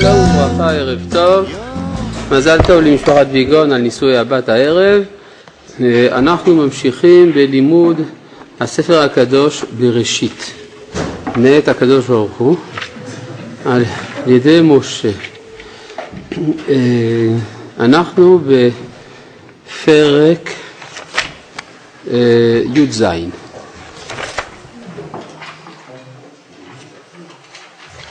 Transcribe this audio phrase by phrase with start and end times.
[0.00, 1.46] שלום וברכה, ערב טוב.
[2.30, 5.02] מזל טוב למשפחת ויגון על נישואי הבת הערב.
[5.80, 8.00] אה, אנחנו ממשיכים בלימוד
[8.60, 10.52] הספר הקדוש בראשית,
[11.36, 12.56] מאת הקדוש ברוך הוא,
[13.64, 13.84] על
[14.26, 15.10] ידי משה.
[16.68, 16.74] אה,
[17.80, 20.50] אנחנו בפרק
[22.10, 23.04] אה, י"ז.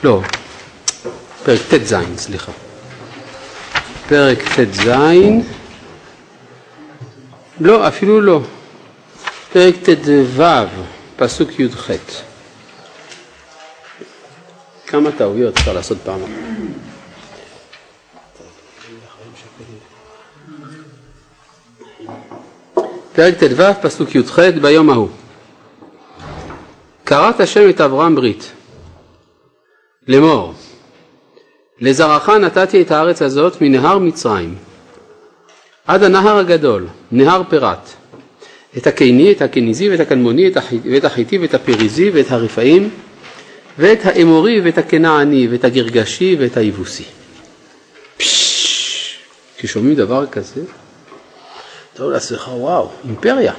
[0.04, 0.22] לא,
[1.46, 2.52] פרק ט"ז, סליחה.
[4.10, 4.90] פרק ט"ז,
[7.60, 8.42] לא, אפילו לא.
[9.54, 10.44] פרק ט"ו,
[11.16, 11.90] פסוק י"ח.
[14.88, 16.20] כמה טעויות אפשר לעשות פעם
[23.16, 25.10] פרק ט"ו, פסוק י"ח, ביום ההוא.
[27.04, 28.52] קראת השם את אברהם ברית,
[30.08, 30.54] לאמור,
[31.82, 34.56] לזרעך נתתי את הארץ הזאת מנהר מצרים
[35.88, 37.90] עד הנהר הגדול, נהר פרת,
[38.78, 40.52] את הקיני, את הקניזי ואת הקנמוני
[40.92, 42.90] ואת החיטי ואת הפריזי ואת הרפאים
[43.78, 47.04] ואת האמורי ואת הכנעני ואת הגרגשי ואת היבוסי.
[49.58, 50.62] כששומעים דבר כזה,
[51.94, 53.54] אתה אומר לעצמך, וואו, אימפריה,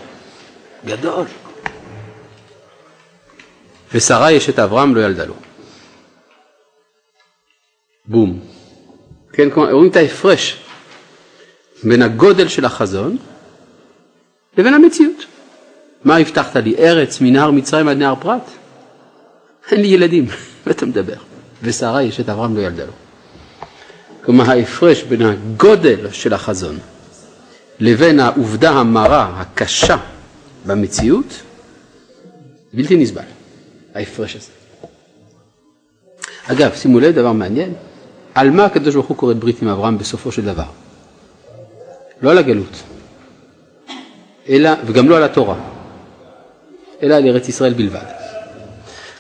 [0.87, 1.25] גדול.
[3.95, 5.35] ושרה יש את אברהם לא ילדה לו.
[8.07, 8.41] בום.
[9.33, 10.57] כן, כלומר, רואים את ההפרש
[11.85, 13.17] בין הגודל של החזון
[14.59, 15.25] לבין המציאות.
[16.05, 16.77] מה הבטחת לי?
[16.79, 18.51] ארץ מנהר מצרים עד נהר פרת?
[19.71, 20.27] אין לי ילדים,
[20.67, 21.17] מה אתה מדבר?
[21.63, 22.93] ושרה יש את אברהם לא ילדה לו.
[24.25, 26.79] כלומר ההפרש בין הגודל של החזון
[27.81, 29.97] לבין העובדה המרה, הקשה
[30.67, 31.43] במציאות,
[32.73, 33.23] בלתי נסבל,
[33.95, 34.51] ההפרש הזה.
[36.47, 37.75] אגב, שימו לב דבר מעניין,
[38.35, 40.65] על מה הקדוש ברוך הוא כורת ברית עם אברהם בסופו של דבר?
[42.23, 42.83] לא על הגלות,
[44.49, 45.57] אלא, וגם לא על התורה,
[47.03, 48.05] אלא על ארץ ישראל בלבד.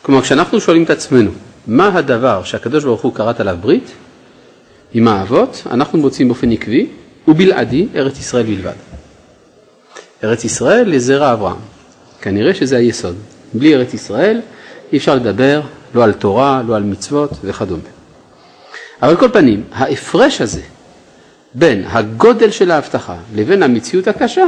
[0.03, 1.31] כלומר, כשאנחנו שואלים את עצמנו,
[1.67, 3.93] מה הדבר שהקדוש ברוך הוא כרת עליו ברית
[4.95, 6.87] עם האבות, אנחנו מוצאים באופן עקבי
[7.29, 8.73] ובלעדי ארץ ישראל בלבד.
[10.25, 11.57] ארץ ישראל לזרע אברהם.
[12.21, 13.17] כנראה שזה היסוד.
[13.55, 14.41] בלי ארץ ישראל
[14.93, 15.61] אי אפשר לדבר
[15.95, 17.92] לא על תורה, לא על מצוות וכדומה.
[19.03, 20.61] אבל כל פנים, ההפרש הזה
[21.55, 24.47] בין הגודל של ההבטחה לבין המציאות הקשה,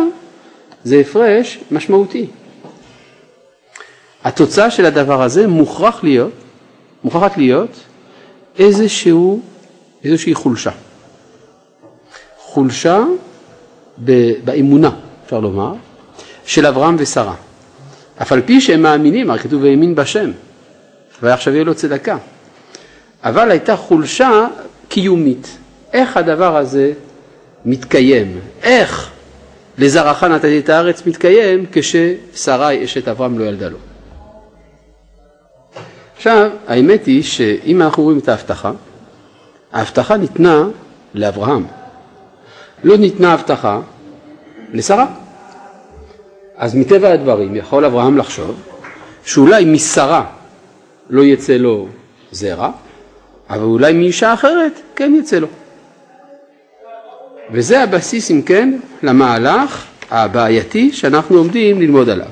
[0.85, 2.27] זה הפרש משמעותי.
[4.25, 6.33] התוצאה של הדבר הזה מוכרח להיות,
[7.05, 7.71] מוכרחת להיות
[8.59, 9.41] איזשהו,
[10.05, 10.71] איזושהי חולשה.
[12.39, 13.01] חולשה
[14.45, 14.91] באמונה,
[15.25, 15.75] אפשר לומר,
[16.47, 17.35] של אברהם ושרה.
[18.23, 20.31] אף על פי שהם מאמינים, הרי כתוב והאמין בשם,
[21.23, 22.17] ועכשיו יהיה לו צדקה.
[23.25, 24.47] אבל הייתה חולשה
[24.89, 25.59] קיומית.
[25.93, 26.93] איך הדבר הזה
[27.65, 28.41] מתקיים?
[28.63, 29.11] איך
[29.79, 33.79] לזרעך נתתי את הארץ מתקיים כששרי אשת אברהם לא ילדה לו?
[36.17, 38.73] עכשיו, האמת היא שאם אנחנו רואים את ההבטחה,
[39.73, 40.65] ההבטחה ניתנה
[41.15, 41.67] לאברהם.
[42.85, 43.81] לא ניתנה הבטחה
[44.73, 45.07] לשרה.
[46.57, 48.63] אז מטבע הדברים יכול אברהם לחשוב
[49.25, 50.25] שאולי משרה
[51.11, 51.89] לא יצא לו
[52.31, 52.71] זרע,
[53.51, 55.49] אבל אולי מאישה אחרת כן יצא לו.
[57.53, 62.31] וזה הבסיס אם כן למהלך הבעייתי שאנחנו עומדים ללמוד עליו.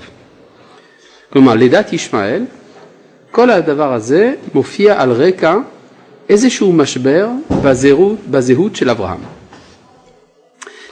[1.33, 2.45] כלומר לידת ישמעאל,
[3.31, 5.57] כל הדבר הזה מופיע על רקע
[6.29, 7.29] איזשהו משבר
[7.65, 9.21] בזהות, בזהות של אברהם.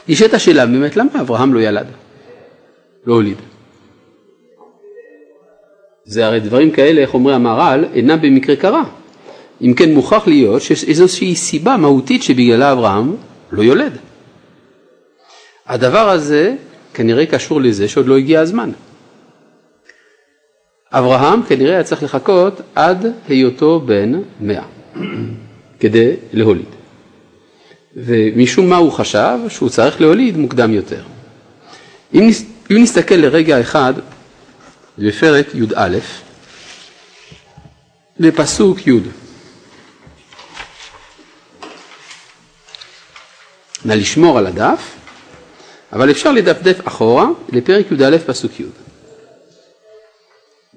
[0.09, 1.87] נשאלת השאלה באמת למה אברהם לא ילד,
[3.05, 3.37] לא הוליד.
[6.05, 8.83] זה הרי דברים כאלה, איך אומר המהר"ל, אינם במקרה קרה.
[9.61, 13.15] אם כן מוכרח להיות שיש איזושהי סיבה מהותית שבגללה אברהם
[13.51, 13.97] לא יולד.
[15.67, 16.55] הדבר הזה
[16.93, 18.71] כנראה קשור לזה שעוד לא הגיע הזמן.
[20.91, 24.63] אברהם כנראה היה צריך לחכות עד היותו בן מאה
[25.79, 26.65] כדי להוליד.
[27.95, 31.03] ומשום מה הוא חשב שהוא צריך להוליד מוקדם יותר.
[32.13, 32.29] אם,
[32.69, 33.93] נסתכל לרגע אחד
[34.97, 35.97] בפרק י"א,
[38.19, 39.20] לפסוק י'.
[43.85, 44.95] נא לשמור על הדף,
[45.93, 48.63] אבל אפשר לדפדף אחורה לפרק י"א פסוק י'.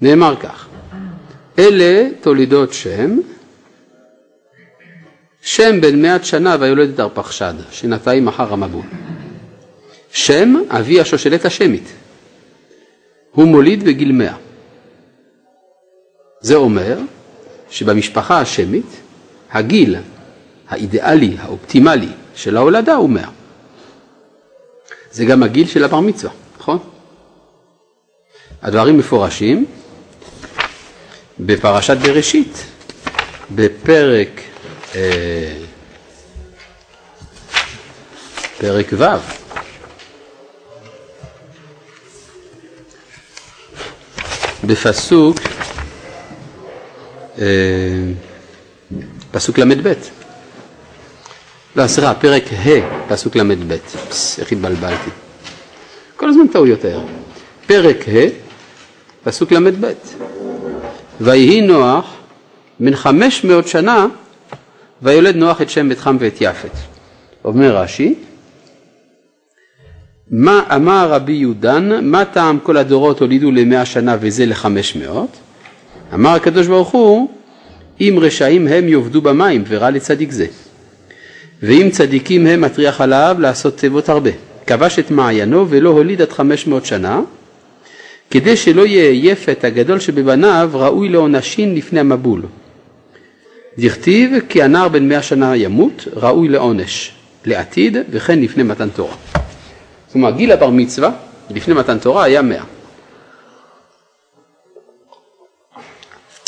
[0.01, 0.67] נאמר כך:
[1.59, 3.19] אלה תולידות שם,
[5.43, 8.87] שם בן מאת שנה ויולד את ארפחשד, שנתיים אחר המבול.
[10.13, 11.89] שם אבי השושלת השמית,
[13.33, 14.37] הוא מוליד בגיל מאה.
[16.41, 16.99] זה אומר
[17.71, 18.87] שבמשפחה השמית
[19.51, 19.97] הגיל
[20.69, 23.29] האידיאלי, האופטימלי של ההולדה הוא 100.
[25.13, 26.79] זה גם הגיל של הבר מצווה, נכון?
[28.63, 29.67] הדברים מפורשים
[31.41, 32.65] בפרשת בראשית,
[33.55, 34.41] בפרק,
[34.95, 35.57] אה,
[38.59, 39.05] פרק ו'.
[44.67, 45.37] בפסוק,
[47.39, 47.45] אה,
[49.31, 49.93] פסוק ל"ב.
[51.77, 53.73] לא, סליחה, פרק ה', פסוק ל"ב.
[54.39, 55.11] איך התבלבלתי.
[56.17, 57.03] כל הזמן טעויות האלה.
[57.67, 58.29] פרק ה',
[59.25, 59.93] פסוק ל"ב.
[61.21, 62.15] ויהי נוח
[62.81, 64.07] בן חמש מאות שנה
[65.03, 66.71] ויולד נוח את שם בית חם ואת יפת.
[67.45, 68.15] אומר רש"י,
[70.31, 75.37] מה אמר רבי יהודן, מה טעם כל הדורות הולידו למאה שנה וזה לחמש מאות?
[76.15, 77.31] אמר הקדוש ברוך הוא,
[78.01, 80.47] אם רשעים הם יאבדו במים ורע לצדיק זה.
[81.63, 84.31] ואם צדיקים הם מטריח עליו לעשות תיבות הרבה.
[84.67, 87.21] כבש את מעיינו ולא הוליד עד חמש מאות שנה,
[88.31, 92.43] כדי שלא יהיה יפת הגדול שבבניו ראוי לעונשין לפני המבול.
[93.79, 97.13] דכתיב כי הנער בן מאה שנה ימות, ראוי לעונש,
[97.45, 99.15] לעתיד וכן לפני מתן תורה.
[100.07, 101.11] זאת אומרת, גיל הבר מצווה
[101.51, 102.65] לפני מתן תורה היה מאה.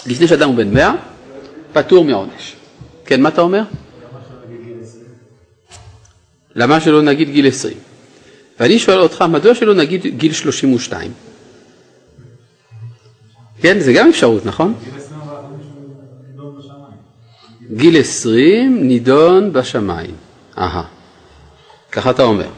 [0.06, 0.94] לפני שאדם הוא בן מאה,
[1.72, 2.56] פטור מעונש.
[3.06, 3.62] כן, מה אתה אומר?
[6.56, 7.76] למה שלא נגיד גיל עשרים?
[8.60, 11.12] ואני שואל אותך, מדוע שלא נגיד גיל שלושים ושתיים?
[13.60, 14.74] כן, זה גם אפשרות, נכון?
[17.70, 20.14] גיל עשרים נידון בשמיים.
[20.58, 20.82] אהה,
[21.92, 22.48] ככה אתה אומר.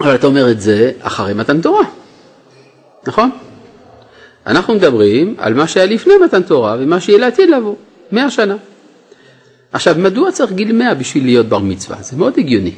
[0.00, 1.84] אבל אתה אומר את זה אחרי מתן תורה,
[3.06, 3.30] נכון?
[4.46, 7.74] אנחנו מדברים על מה שהיה לפני מתן תורה ומה שיהיה לעתיד לבוא,
[8.12, 8.56] מאה שנה.
[9.76, 11.96] עכשיו, מדוע צריך גיל מאה בשביל להיות בר מצווה?
[12.02, 12.72] זה מאוד הגיוני.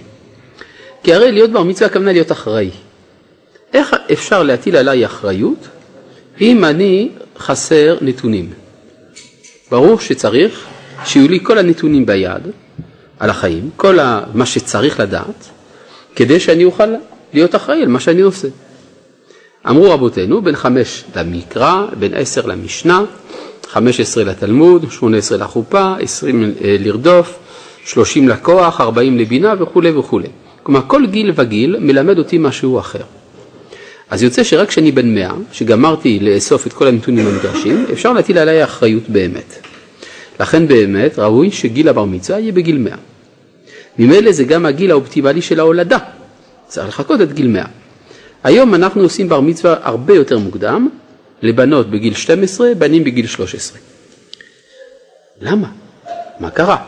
[1.03, 2.71] כי הרי להיות בר מצווה הכוונה להיות אחראי.
[3.75, 5.69] איך אפשר להטיל עליי אחריות
[6.41, 7.09] אם אני
[7.39, 8.51] חסר נתונים?
[9.71, 10.65] ברור שצריך
[11.05, 12.43] שיהיו לי כל הנתונים ביד
[13.19, 13.99] על החיים, כל
[14.35, 15.49] מה שצריך לדעת,
[16.17, 16.95] כדי שאני אוכל
[17.35, 18.49] להיות אחראי על מה שאני עושה.
[19.69, 23.05] אמרו רבותינו, בין חמש למקרא, בין עשר למשנה,
[23.69, 27.39] חמש עשרה לתלמוד, שמונה עשרה לחופה, עשרים אה, לרדוף,
[27.85, 30.29] שלושים לכוח, ארבעים לבינה וכולי וכולי.
[30.63, 33.03] כלומר, כל גיל וגיל מלמד אותי משהו אחר.
[34.11, 38.65] אז יוצא שרק כשאני בן מאה, שגמרתי לאסוף את כל הנתונים הנדרשים, אפשר להטיל עליי
[38.65, 39.67] אחריות באמת.
[40.41, 42.97] לכן באמת ראוי שגיל הבר מצווה יהיה בגיל מאה.
[43.99, 45.99] ממילא זה גם הגיל האופטימלי של ההולדה.
[46.67, 47.67] צריך לחכות את גיל מאה.
[48.45, 50.89] היום אנחנו עושים בר מצווה הרבה יותר מוקדם,
[51.43, 53.79] לבנות בגיל 12, בנים בגיל 13.
[55.41, 55.69] למה?
[56.41, 56.87] מה קרה?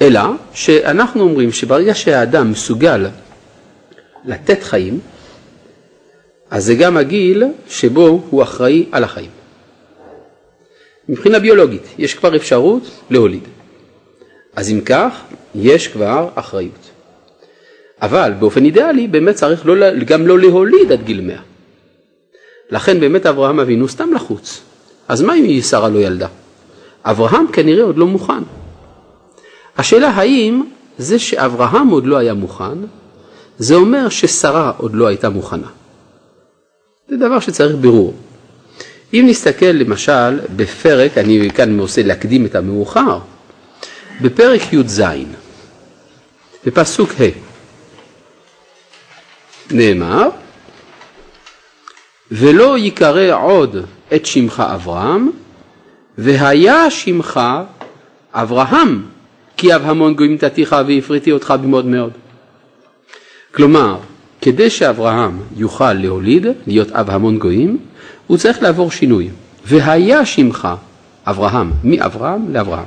[0.00, 0.20] אלא
[0.54, 3.06] שאנחנו אומרים שברגע שהאדם מסוגל
[4.24, 5.00] לתת חיים,
[6.50, 9.30] אז זה גם הגיל שבו הוא אחראי על החיים.
[11.08, 13.42] מבחינה ביולוגית, יש כבר אפשרות להוליד.
[14.56, 15.20] אז אם כך,
[15.54, 16.90] יש כבר אחריות.
[18.02, 19.74] אבל באופן אידיאלי באמת צריך לא,
[20.04, 21.51] גם לא להוליד עד גיל 100.
[22.72, 24.60] לכן באמת אברהם אבינו סתם לחוץ.
[25.08, 26.28] אז מה אם שרה לא ילדה?
[27.04, 28.42] אברהם כנראה עוד לא מוכן.
[29.78, 30.62] השאלה האם
[30.98, 32.78] זה שאברהם עוד לא היה מוכן,
[33.58, 35.66] זה אומר ששרה עוד לא הייתה מוכנה.
[37.08, 38.14] זה דבר שצריך בירור.
[39.14, 43.18] אם נסתכל למשל בפרק, אני כאן עושה להקדים את המאוחר,
[44.20, 45.02] בפרק י"ז,
[46.66, 47.24] בפסוק ה',
[49.70, 50.28] נאמר,
[52.34, 53.76] ולא ייקרא עוד
[54.14, 55.30] את שמך אברהם,
[56.18, 57.40] והיה שמך
[58.32, 59.02] אברהם,
[59.56, 62.12] כי אב המון גויים נתתיך והפריתי אותך במאוד מאוד.
[63.54, 63.96] כלומר,
[64.40, 67.78] כדי שאברהם יוכל להוליד, להיות אב המון גויים,
[68.26, 69.30] הוא צריך לעבור שינוי.
[69.64, 70.68] והיה שמך
[71.26, 72.84] אברהם, מאברהם לאברהם.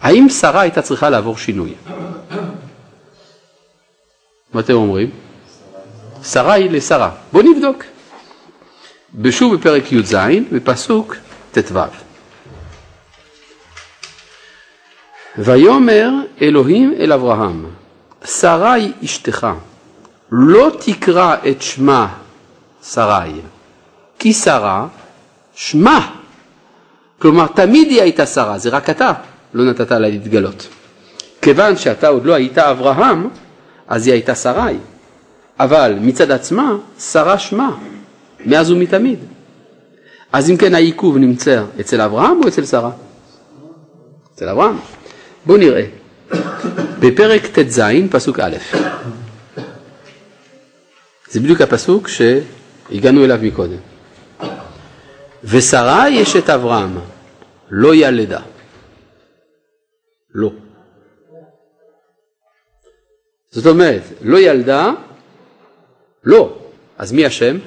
[0.00, 1.74] האם שרה הייתה צריכה לעבור שינוי?
[4.54, 5.10] מה אתם אומרים?
[6.24, 7.10] שרה היא לשרה.
[7.32, 7.84] בואו נבדוק.
[9.14, 10.16] בשוב בפרק י"ז,
[10.52, 11.16] בפסוק
[11.52, 11.78] ט"ו.
[15.38, 16.10] ויאמר
[16.42, 17.66] אלוהים אל אברהם,
[18.24, 19.46] שרי אשתך,
[20.32, 22.14] לא תקרא את שמה
[22.84, 23.32] שרי,
[24.18, 24.86] כי שרה
[25.54, 26.14] שמה.
[27.18, 29.12] כלומר, תמיד היא הייתה שרה, זה רק אתה
[29.54, 30.68] לא נתת לה להתגלות.
[31.42, 33.28] כיוון שאתה עוד לא היית אברהם,
[33.88, 34.76] אז היא הייתה שרי.
[35.60, 37.70] אבל מצד עצמה, שרה שמה,
[38.46, 39.18] מאז ומתמיד.
[40.32, 42.90] אז אם כן העיכוב נמצא אצל אברהם או אצל שרה?
[44.34, 44.76] אצל אברהם.
[45.46, 45.84] בואו נראה.
[47.00, 47.80] בפרק ט"ז,
[48.10, 48.56] פסוק א',
[51.30, 53.76] זה בדיוק הפסוק שהגענו אליו מקודם.
[55.44, 56.98] ושרה יש את אברהם,
[57.70, 58.40] לא ילדה.
[60.34, 60.52] לא.
[63.50, 64.90] זאת אומרת, לא ילדה,
[66.24, 66.58] לא.
[66.98, 67.58] אז מי אשם?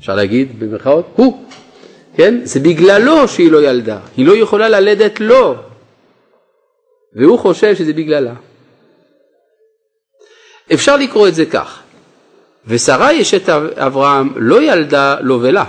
[0.00, 1.06] אפשר להגיד במרכאות?
[1.16, 1.44] הוא.
[2.16, 2.40] כן?
[2.44, 3.98] זה בגללו שהיא לא ילדה.
[4.16, 5.56] היא לא יכולה ללדת לו.
[7.14, 8.34] והוא חושב שזה בגללה.
[10.72, 11.82] אפשר לקרוא את זה כך,
[12.66, 15.64] ושרה יש את אברהם לא ילדה לו ולה,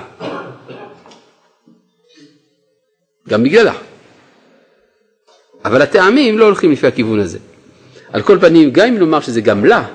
[3.30, 3.74] גם בגללה.
[5.66, 7.40] אבל הטעמים לא הולכים לפי הכיוון הזה.
[8.14, 9.88] על כל פנים, גם אם נאמר שזה גם לה,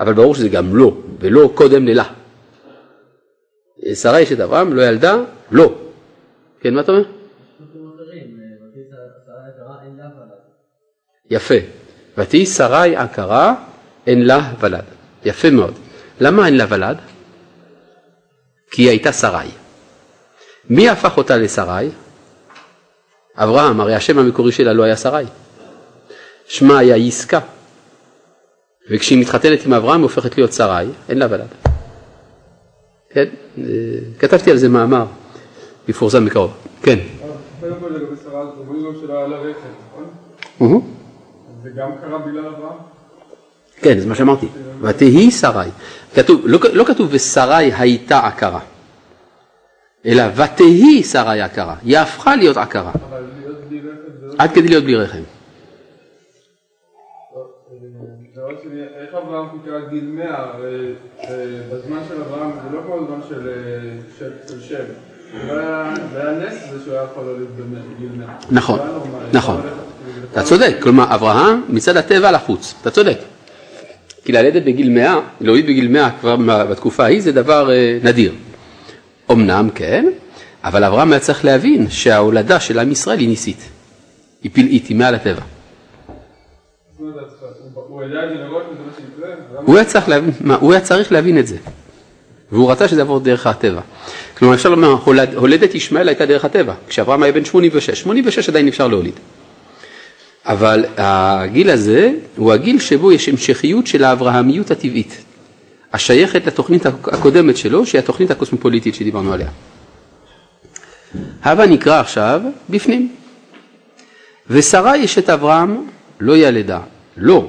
[0.00, 2.21] אבל ברור שזה גם לא, ולא קודם ללה.
[3.94, 5.16] שרה יש את אברהם, לא ילדה,
[5.50, 5.74] לא.
[6.60, 7.04] כן, מה אתה אומר?
[11.30, 11.54] יפה.
[12.18, 13.54] ותהי שרי עקרה,
[14.06, 14.84] אין לה ולד.
[15.24, 15.74] יפה מאוד.
[16.20, 16.96] למה אין לה ולד?
[18.70, 19.48] כי היא הייתה שרי.
[20.70, 21.88] מי הפך אותה לשרי?
[23.36, 25.24] אברהם, הרי השם המקורי שלה לא היה שרי.
[26.46, 27.40] שמה היה יסקה.
[28.90, 31.71] וכשהיא מתחתנת עם אברהם היא הופכת להיות שרי, אין לה ולד.
[33.14, 33.24] כן,
[33.58, 33.64] אה,
[34.18, 35.06] כתבתי על זה מאמר,
[35.88, 36.52] יפורסם בקרוב.
[36.82, 36.98] כן.
[37.60, 39.68] קודם כל לגבי שרה, אומרים גם שלא היה לה רחם,
[40.58, 40.80] נכון?
[41.62, 42.76] זה גם קרה בגלל אברהם?
[43.76, 44.46] כן, זה מה שאמרתי.
[44.80, 45.68] ותהי שרי.
[46.14, 48.60] כתוב, לא, לא כתוב ושרי הייתה עקרה,
[50.06, 51.76] אלא ותהי שרי עקרה.
[51.82, 52.92] היא הפכה להיות עקרה.
[53.08, 54.34] אבל להיות בלי רחם זה לא...
[54.38, 55.22] עד כדי להיות בלי רחם.
[59.12, 60.26] איך אברהם חיכה עד גיל 100?
[60.28, 60.92] הרי
[61.72, 63.50] בזמן של אברהם זה לא כמו הזמן של
[64.18, 64.84] של שם.
[66.12, 67.48] זה היה נס זה שהוא היה יכול להוליד
[67.96, 68.26] בגיל 100.
[68.50, 68.78] נכון,
[69.32, 69.60] נכון.
[70.32, 73.18] אתה צודק, כלומר אברהם מצד הטבע לחוץ, אתה צודק.
[74.24, 76.36] כי ללדת בגיל 100, להוליד בגיל 100 כבר
[76.70, 78.32] בתקופה ההיא זה דבר אה, נדיר.
[79.30, 80.06] אמנם כן,
[80.64, 83.68] אבל אברהם היה צריך להבין שההולדה של עם ישראל היא ניסית.
[84.42, 85.42] היא פלאית, היא מעל הטבע.
[87.74, 89.34] הוא ידע את זה מראש וזה מה שיקרה?
[89.66, 91.56] הוא היה צריך להבין, מה, הוא היה צריך להבין את זה.
[92.52, 93.80] והוא רצה שזה יעבור דרך הטבע.
[94.38, 98.68] כלומר אפשר לומר, הולד, הולדת ישמעאל הייתה דרך הטבע, כשאברהם היה בן 86, 86 עדיין
[98.68, 99.14] אפשר להוליד.
[100.46, 105.24] אבל הגיל הזה הוא הגיל שבו יש המשכיות של האברהמיות הטבעית,
[105.92, 109.48] השייכת לתוכנית הקודמת שלו, שהיא התוכנית הקוסמופוליטית שדיברנו עליה.
[111.42, 113.12] הבה נקרא עכשיו בפנים.
[114.50, 115.86] ושרה יש את אברהם
[116.20, 116.80] לא ילדה,
[117.16, 117.48] לא,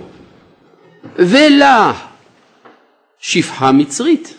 [1.15, 1.93] ולה
[3.19, 4.33] שפחה מצרית,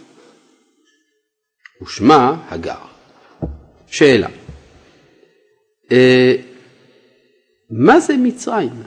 [1.82, 2.78] ושמה הגר.
[3.86, 4.28] שאלה,
[5.92, 6.34] אה,
[7.70, 8.82] מה זה מצרים?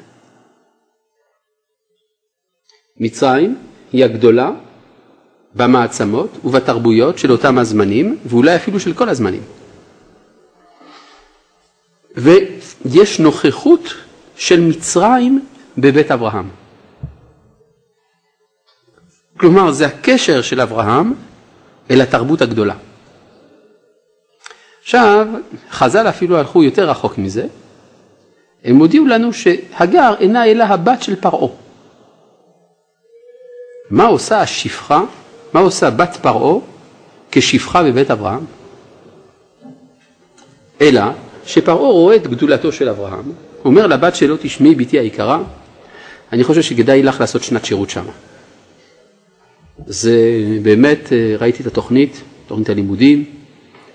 [2.98, 3.58] מצרים
[3.91, 4.51] היא הגדולה
[5.56, 9.41] במעצמות ובתרבויות של אותם הזמנים, ואולי אפילו של כל הזמנים.
[12.15, 13.94] ויש נוכחות
[14.36, 15.46] של מצרים
[15.77, 16.50] בבית אברהם.
[19.38, 21.13] כלומר, זה הקשר של אברהם
[21.91, 22.74] אל התרבות הגדולה.
[24.82, 25.27] עכשיו,
[25.72, 27.48] חז"ל אפילו הלכו יותר רחוק מזה,
[28.63, 31.50] הם הודיעו לנו שהגר אינה אלא הבת של פרעה.
[33.89, 35.01] מה עושה השפחה,
[35.53, 36.60] מה עושה בת פרעה
[37.32, 38.46] כשפחה בבית אברהם?
[40.82, 41.01] אלא
[41.46, 43.32] שפרעה רואה את גדולתו של אברהם,
[43.65, 45.39] אומר לבת שלו, תשמעי בתי היקרה,
[46.34, 48.06] אני חושב שכדאי לך לעשות שנת שירות שם.
[49.86, 53.25] זה באמת, אה, ראיתי את התוכנית, תוכנית הלימודים,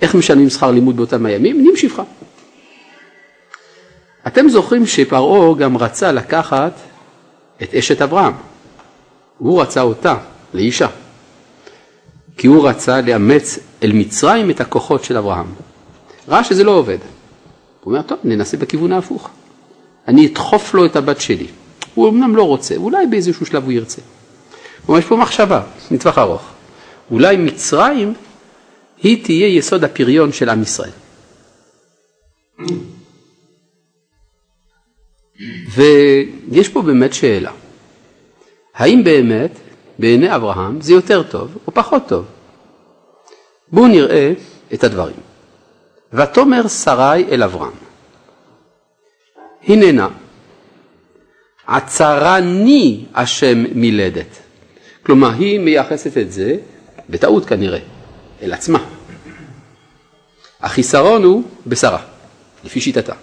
[0.03, 1.57] איך משלמים שכר לימוד באותם הימים?
[1.61, 2.03] נהיים שפחה.
[4.27, 6.73] אתם זוכרים שפרעה גם רצה לקחת
[7.63, 8.33] את אשת אברהם.
[9.39, 10.17] הוא רצה אותה
[10.55, 10.89] לאישה.
[12.37, 15.47] כי הוא רצה לאמץ אל מצרים את הכוחות של אברהם.
[16.29, 16.99] ראה שזה לא עובד.
[17.85, 19.31] הוא אומר, טוב, ננסה בכיוון ההפוך.
[20.09, 21.47] אני אדחוף לו את הבת שלי.
[21.95, 24.03] הוא אמנם לא רוצה, אולי באיזשהו שלב הוא ירצה.
[24.87, 26.43] כלומר, יש פה מחשבה, מטווח ארוך.
[27.11, 28.15] אולי מצרים
[29.03, 30.91] היא תהיה יסוד הפריון של עם ישראל.
[35.75, 37.53] ויש פה באמת שאלה,
[38.75, 39.51] האם באמת
[39.99, 42.25] בעיני אברהם זה יותר טוב או פחות טוב?
[43.69, 44.33] בואו נראה
[44.75, 45.17] את הדברים.
[46.13, 47.73] ותאמר שרי אל אברהם,
[49.69, 50.09] הננה,
[51.67, 54.42] עצרני השם מלדת.
[55.03, 56.57] כלומר, היא מייחסת את זה,
[57.09, 57.79] בטעות כנראה,
[58.43, 58.85] אל עצמה.
[60.61, 62.03] החיסרון הוא בשרה,
[62.65, 63.15] לפי שיטתה.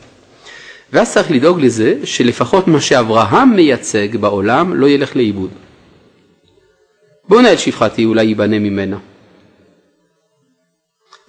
[0.93, 5.49] ואז צריך לדאוג לזה שלפחות מה שאברהם מייצג בעולם לא ילך לאיבוד.
[7.27, 8.97] בוא נאל שפחתי אולי ייבנה ממנה.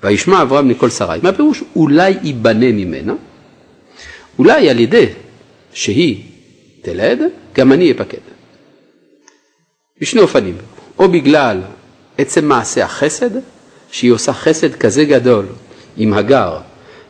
[0.02, 1.18] וישמע אברהם מכל שרי.
[1.22, 3.14] מה פירוש אולי ייבנה ממנה?
[4.38, 5.06] אולי על ידי
[5.72, 6.24] שהיא
[6.82, 7.18] תלד,
[7.54, 8.39] גם אני אפקד.
[10.00, 10.56] בשני אופנים,
[10.98, 11.60] או בגלל
[12.18, 13.30] עצם מעשה החסד,
[13.90, 15.46] שהיא עושה חסד כזה גדול
[15.96, 16.58] עם הגר,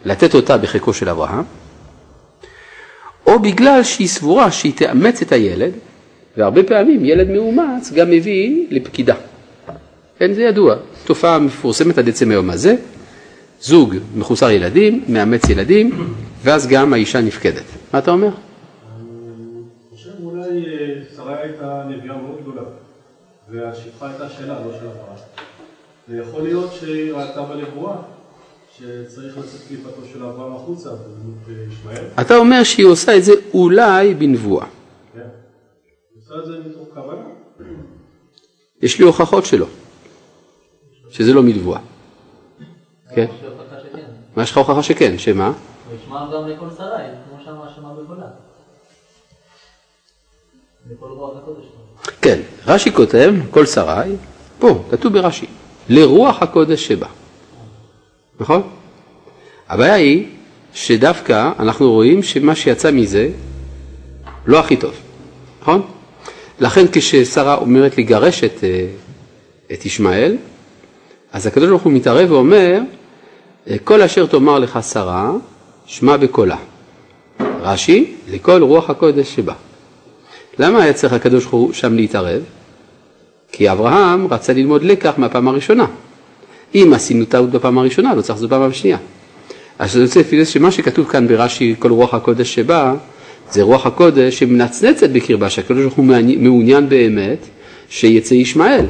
[0.05, 1.45] לתת אותה בחיקו של אברהם,
[3.27, 5.73] או בגלל שהיא סבורה שהיא תאמץ את הילד,
[6.37, 9.15] והרבה פעמים ילד מאומץ גם מביא לפקידה.
[10.19, 12.77] כן, זה ידוע, תופעה מפורסמת עד עצם היום הזה,
[13.61, 15.91] זוג מחוסר ילדים, מאמץ ילדים,
[16.43, 17.65] ואז גם האישה נפקדת.
[17.93, 18.29] מה אתה אומר?
[18.29, 18.35] אני
[19.91, 22.63] חושב אולי אה, שרה הייתה נביאה מאוד גדולה,
[23.51, 25.19] והשפחה הייתה שלה, לא של אברהם.
[26.09, 27.97] ויכול להיות שהיא ראתה בנבואה
[28.77, 32.05] שצריך לצאת קליפתו של אברהם החוצה בדמות אה, ישמעאל.
[32.21, 34.67] אתה אומר שהיא עושה את זה אולי בנבואה.
[35.15, 35.21] כן.
[35.21, 37.23] היא עושה את זה מתוך כוונה.
[38.83, 39.67] יש לי הוכחות שלא,
[41.11, 41.81] שזה לא מנבואה.
[43.15, 43.27] כן?
[43.31, 43.51] יש.
[44.37, 45.47] מה יש לך הוכחה שכן, שמה?
[45.47, 48.27] הוא ישמע גם לקול שרי, כמו שאמר שמע בקולה.
[52.23, 54.13] כן, רש"י כותב, כל שרי,
[54.59, 55.47] פה, כתוב ברש"י,
[55.89, 57.07] לרוח הקודש שבא.
[58.41, 58.63] נכון?
[59.69, 60.27] הבעיה היא
[60.75, 63.29] שדווקא אנחנו רואים שמה שיצא מזה
[64.47, 64.95] לא הכי טוב,
[65.63, 65.83] נכון?
[66.61, 68.87] לכן כששרה אומרת לגרש את, אה,
[69.73, 70.37] את ישמעאל,
[71.33, 72.79] אז הקדוש ברוך הוא מתערב ואומר,
[73.71, 75.33] אה, כל אשר תאמר לך שרה,
[75.87, 76.57] שמע בקולה.
[77.41, 79.55] רש"י, לכל רוח הקודש שבא.
[80.59, 82.43] למה היה צריך הקדוש ברוך הוא שם להתערב?
[83.53, 85.87] כי אברהם רצה ללמוד לקח מהפעם הראשונה.
[86.75, 88.99] אם עשינו טעות בפעם הראשונה, לא צריך לעשות בפעם השנייה.
[89.79, 92.95] אז זה יוצא לפי שמה שכתוב כאן ברש"י, כל רוח הקודש שבא,
[93.51, 96.05] זה רוח הקודש שמנצנצת בקרבה, שהקדוש ברוך הוא
[96.39, 97.39] מעוניין באמת
[97.89, 98.87] שיצא ישמעאל.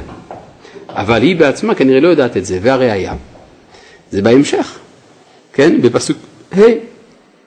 [0.89, 3.13] אבל היא בעצמה כנראה לא יודעת את זה, והראיה,
[4.11, 4.77] זה בהמשך,
[5.53, 6.17] כן, בפסוק
[6.57, 6.61] ה',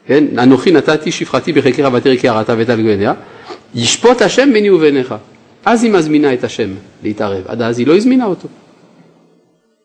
[0.07, 1.87] כן, אנוכי נתתי שפחתי בחקר
[2.25, 3.13] הרעת ואת גבניה,
[3.75, 5.15] ישפוט השם ביני וביניך.
[5.65, 6.71] אז היא מזמינה את השם
[7.03, 8.49] להתערב, עד אז היא לא הזמינה אותו.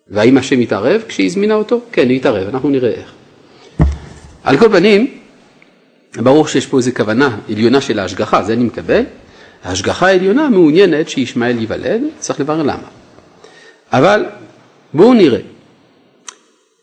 [0.07, 1.81] והאם השם יתערב כשהיא הזמינה אותו?
[1.91, 3.13] כן, הוא יתערב, אנחנו נראה איך.
[4.43, 5.07] על כל פנים,
[6.15, 9.03] ברור שיש פה איזו כוונה עליונה של ההשגחה, זה אני מקבל.
[9.63, 12.87] ההשגחה העליונה מעוניינת שישמעאל ייוולד, צריך לברר למה.
[13.93, 14.25] אבל
[14.93, 15.39] בואו נראה.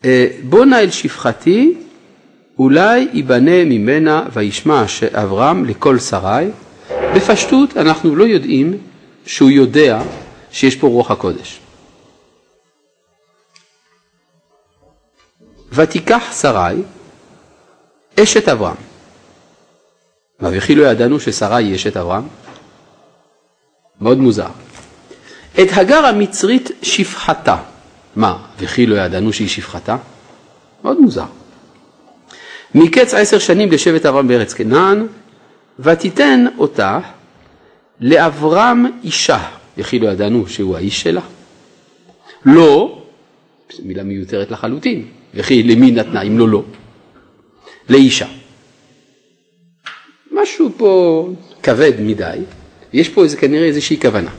[0.05, 1.73] אה, בונה אל שפחתי,
[2.59, 6.45] אולי ייבנה ממנה וישמע אברהם לכל שרי.
[7.17, 8.77] בפשטות אנחנו לא יודעים
[9.25, 10.01] שהוא יודע
[10.51, 11.59] שיש פה רוח הקודש.
[15.71, 16.81] ותיקח שרי
[18.19, 18.75] אשת אברהם.
[20.39, 22.27] מה וכי לא ידענו ששרה היא אשת אברהם?
[24.01, 24.49] מאוד מוזר.
[25.53, 27.57] את הגר המצרית שפחתה.
[28.15, 29.97] מה, וכי לא ידענו שהיא שפחתה?
[30.83, 31.25] מאוד מוזר.
[32.75, 35.07] מקץ עשר שנים לשבט אברהם בארץ כנען,
[35.79, 36.99] ותיתן אותה
[37.99, 41.21] לאברהם אישה, וכי לא ידענו שהוא האיש שלה?
[42.45, 43.01] לא,
[43.83, 46.63] מילה מיותרת לחלוטין, וכי למי נתנה אם לא לא?
[47.89, 48.27] לאישה.
[50.31, 51.29] משהו פה
[51.63, 52.37] כבד מדי,
[52.93, 54.31] יש פה איזה, כנראה איזושהי כוונה.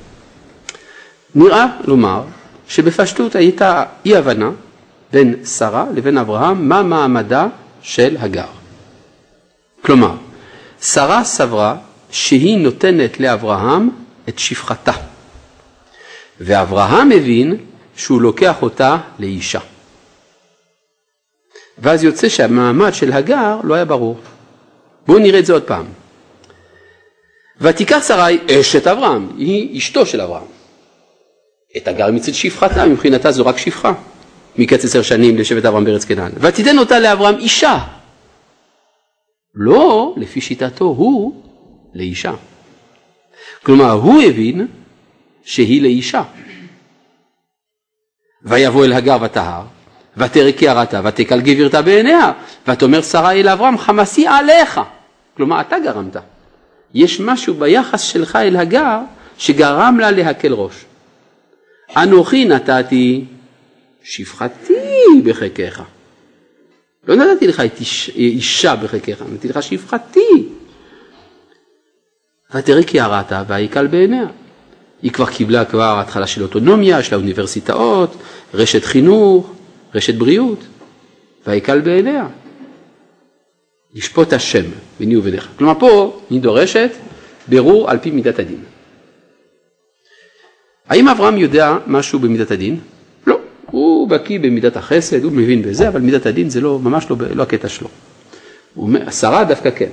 [1.34, 2.22] נראה לומר
[2.68, 4.50] שבפשטות הייתה אי הבנה
[5.12, 7.46] בין שרה לבין אברהם מה מעמדה
[7.82, 8.46] של הגר.
[9.84, 10.16] כלומר,
[10.82, 11.76] שרה סברה
[12.10, 13.90] שהיא נותנת לאברהם
[14.28, 14.92] את שפחתה,
[16.40, 17.56] ואברהם הבין
[17.96, 19.60] שהוא לוקח אותה לאישה.
[21.78, 24.18] ואז יוצא שהמעמד של הגר לא היה ברור.
[25.06, 25.86] בואו נראה את זה עוד פעם.
[27.60, 30.46] ותיקח שרי אשת אברהם, היא אשתו של אברהם.
[31.76, 33.92] את הגר מצד שפחתה, מבחינתה זו רק שפחה.
[34.58, 36.32] מקץ עשר שנים לשבט אברהם בארץ כנען.
[36.40, 37.78] ותיתן אותה לאברהם אישה.
[39.54, 41.42] לא לפי שיטתו הוא
[41.94, 42.32] לאישה.
[43.62, 44.66] כלומר, הוא הבין
[45.42, 46.22] שהיא לאישה.
[48.42, 49.62] ויבוא אל הגר וטהר,
[50.16, 52.32] ותרא כי הרתה, ותקל גבירתה בעיניה,
[52.68, 54.80] ותאמר שרה אל אברהם חמסי עליך.
[55.36, 56.16] כלומר, אתה גרמת.
[56.94, 58.98] יש משהו ביחס שלך אל הגר
[59.38, 60.84] שגרם לה להקל ראש.
[61.96, 63.24] אנוכי נתתי
[64.02, 64.74] שפחתי
[65.24, 65.82] בחיקך.
[67.08, 70.48] לא נתתי לך איש, אישה בחיקך, נתתי לך שפחתי.
[72.54, 74.26] ותראה כי הרעת ויקל בעיניה.
[75.02, 78.16] היא כבר קיבלה כבר התחלה של אוטונומיה, יש לה אוניברסיטאות,
[78.54, 79.52] רשת חינוך,
[79.94, 80.58] רשת בריאות,
[81.46, 82.26] ויקל בעיניה.
[83.94, 84.64] ישפוט השם
[85.00, 85.48] ביני וביניך.
[85.56, 86.90] כלומר פה היא דורשת
[87.48, 88.64] בירור על פי מידת הדין.
[90.88, 92.80] האם אברהם יודע משהו במידת הדין?
[93.78, 97.42] הוא בקיא במידת החסד, הוא מבין בזה, אבל מידת הדין זה לא, ממש לא, לא
[97.42, 97.88] הקטע שלו.
[99.10, 99.88] שרה דווקא כן.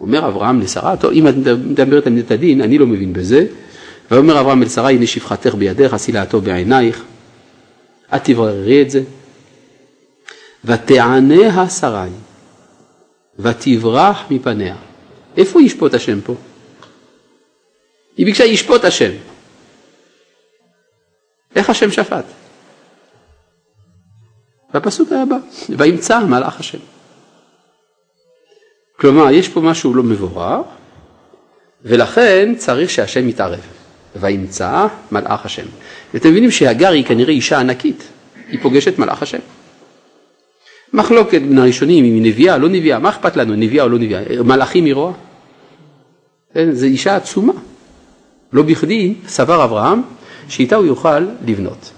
[0.00, 1.34] אומר אברהם לשרה, טוב, אם את
[1.66, 3.46] מדברת על מידת הדין, אני לא מבין בזה.
[4.10, 7.04] ויאמר אברהם אל שרה, הנה שפחתך בידך, עשי לה הטוב בעינייך,
[8.14, 9.02] את תבררי את זה.
[10.64, 12.10] ותענה השרי,
[13.38, 14.76] ותברח מפניה.
[15.36, 16.34] איפה ישפוט השם פה?
[18.16, 19.12] היא ביקשה ישפוט השם.
[21.56, 22.24] איך השם שפט?
[24.74, 25.36] בפסוק הבא,
[25.68, 26.78] וימצא מלאך השם.
[29.00, 30.62] כלומר, יש פה משהו לא מבורר,
[31.84, 33.60] ולכן צריך שהשם יתערב.
[34.16, 35.66] וימצא מלאך השם.
[36.14, 38.02] ואתם מבינים שהגר היא כנראה אישה ענקית,
[38.48, 39.38] היא פוגשת מלאך השם.
[40.92, 44.22] מחלוקת בין הראשונים אם היא נביאה, לא נביאה, מה אכפת לנו, נביאה או לא נביאה,
[44.44, 45.12] מלאכים היא רואה?
[46.54, 47.52] כן, זו אישה עצומה.
[48.52, 50.02] לא בכדי סבר אברהם
[50.48, 51.90] שאיתה הוא יוכל לבנות.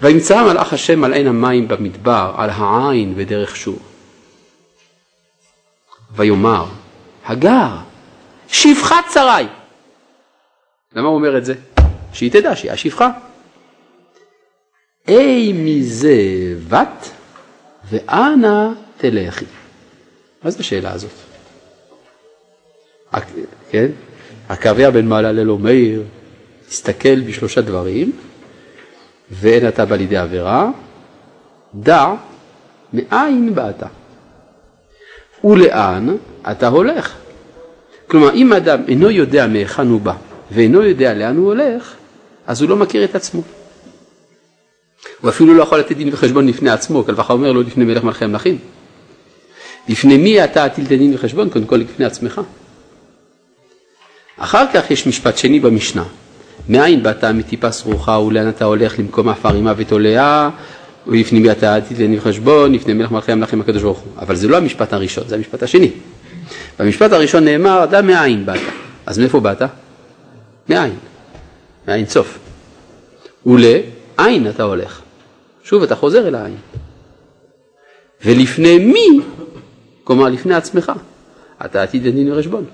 [0.00, 3.78] וימצא מלאך השם על עין המים במדבר, על העין בדרך שור.
[6.14, 6.66] ויאמר,
[7.26, 7.76] הגר,
[8.48, 9.46] שפחת שרי.
[10.94, 11.54] למה הוא אומר את זה?
[12.12, 13.10] שהיא תדע שהיא השפחה.
[15.08, 16.16] אי מזה
[16.68, 17.10] בת
[17.90, 19.44] ואנה תלכי.
[20.42, 21.10] מה זה השאלה הזאת?
[23.70, 23.86] כן?
[24.48, 26.02] הקריה בן מעלה אומר,
[26.68, 28.12] תסתכל בשלושה דברים,
[29.30, 30.70] ואין אתה בא לידי עבירה,
[31.74, 32.14] דע
[32.92, 33.82] מאין באת
[35.44, 36.16] ולאן
[36.50, 37.14] אתה הולך.
[38.06, 40.14] כלומר, אם אדם אינו יודע מהיכן הוא בא
[40.50, 41.94] ואינו יודע לאן הוא הולך,
[42.46, 43.42] אז הוא לא מכיר את עצמו.
[45.20, 48.24] הוא אפילו לא יכול לתת דין וחשבון לפני עצמו, קל וחומר לא לפני מלך מלכי
[48.24, 48.58] המלכים.
[49.88, 51.50] לפני מי אתה תיתן דין וחשבון?
[51.50, 52.40] קודם כל לפני עצמך.
[54.36, 56.04] אחר כך יש משפט שני במשנה,
[56.68, 60.50] מאין באת מטיפה סרוחה ולאן אתה הולך למקום עפר עמה ותולעה
[61.06, 64.12] ולפני מי אתה תיתן דין וחשבון, לפני מלך מלכי המלכים הקדוש ברוך הוא.
[64.18, 65.90] אבל זה לא המשפט הראשון, זה המשפט השני.
[66.78, 68.60] במשפט הראשון נאמר, דע מאין באת.
[69.06, 69.62] אז מאיפה באת?
[70.68, 70.94] מאין.
[71.88, 72.38] מאין סוף.
[73.46, 75.00] ולאין אתה הולך.
[75.64, 76.56] שוב אתה חוזר אל העין.
[78.24, 79.20] ולפני מי,
[80.04, 80.92] כלומר לפני עצמך,
[81.64, 82.64] אתה עתיד לדין וחשבון.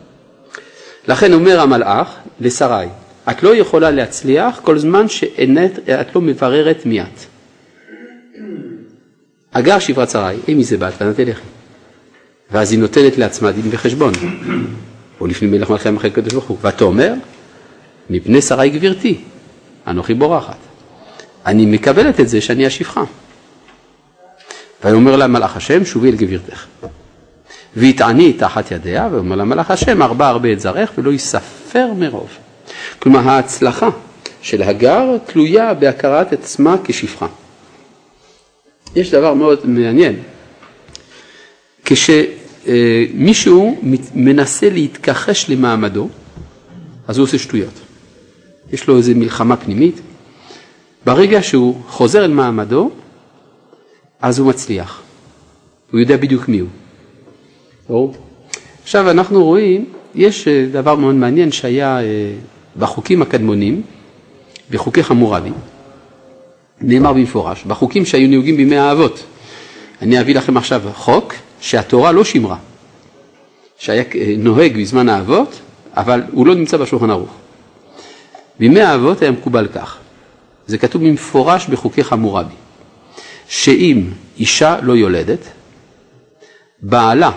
[1.08, 2.08] לכן אומר המלאך
[2.40, 2.86] לשרי,
[3.30, 7.06] את לא יכולה להצליח כל זמן שאת לא מבררת מי את.
[9.54, 11.40] הגר שפרת שרי, מי זה בת ואנה תלכי.
[12.50, 14.12] ואז היא נותנת לעצמה דין וחשבון.
[15.20, 16.58] או לפני מלך מלכי המלכי הקדוש ברוך הוא.
[16.62, 17.14] ותאמר,
[18.10, 19.20] מפני שרי גברתי,
[19.86, 20.56] אנוכי בורחת.
[21.46, 23.04] אני מקבלת את זה שאני השפחה.
[24.84, 26.66] ויאמר לה מלאך השם, שובי אל גבירתך.
[27.76, 32.28] והתעני תחת ידיה, ואומר לה מלאך השם, ארבע הרבה את זרעך ולא ייספר מרוב.
[32.98, 33.88] כלומר, ההצלחה
[34.42, 37.26] של הגר תלויה בהכרת עצמה כשפחה.
[38.96, 40.16] יש דבר מאוד מעניין.
[41.84, 43.80] כשמישהו
[44.14, 46.08] מנסה להתכחש למעמדו,
[47.08, 47.80] אז הוא עושה שטויות.
[48.72, 50.00] יש לו איזו מלחמה פנימית,
[51.06, 52.90] ברגע שהוא חוזר אל מעמדו,
[54.20, 55.02] אז הוא מצליח.
[55.90, 56.62] הוא יודע בדיוק מי
[57.86, 58.14] הוא.
[58.82, 62.32] עכשיו אנחנו רואים, יש אה, דבר מאוד מעניין שהיה אה,
[62.76, 63.82] בחוקים הקדמונים,
[64.70, 65.50] בחוקי חמורבי,
[66.80, 69.24] נאמר במפורש, בחוקים שהיו נהוגים בימי האבות.
[70.02, 72.56] אני אביא לכם עכשיו חוק שהתורה לא שימרה,
[73.78, 75.60] שהיה אה, נוהג בזמן האבות,
[75.96, 77.30] אבל הוא לא נמצא בשולחן ערוך.
[78.58, 79.98] בימי האבות היה מקובל כך,
[80.66, 82.54] זה כתוב במפורש בחוקי חמורבי,
[83.48, 84.02] שאם
[84.38, 85.48] אישה לא יולדת,
[86.82, 87.30] בעלה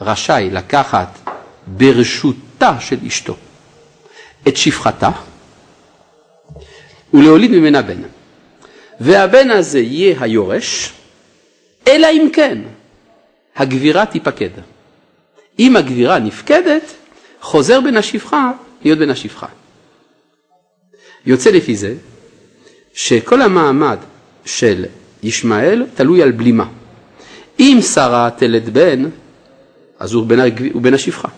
[0.00, 1.18] רשאי לקחת
[1.66, 3.36] ברשותה של אשתו
[4.48, 5.10] את שפחתה
[7.14, 8.02] ולהוליד ממנה בן.
[9.00, 10.92] והבן הזה יהיה היורש,
[11.88, 12.58] אלא אם כן
[13.56, 14.50] הגבירה תיפקד.
[15.58, 16.82] אם הגבירה נפקדת,
[17.40, 18.50] חוזר בן השפחה
[18.84, 19.46] להיות בן השפחה.
[21.26, 21.94] יוצא לפי זה
[22.94, 23.98] שכל המעמד
[24.44, 24.84] של
[25.22, 26.66] ישמעאל תלוי על בלימה.
[27.60, 29.04] אם שרה תלד בן,
[29.98, 30.26] אז הוא
[30.74, 31.28] בן, השפחה.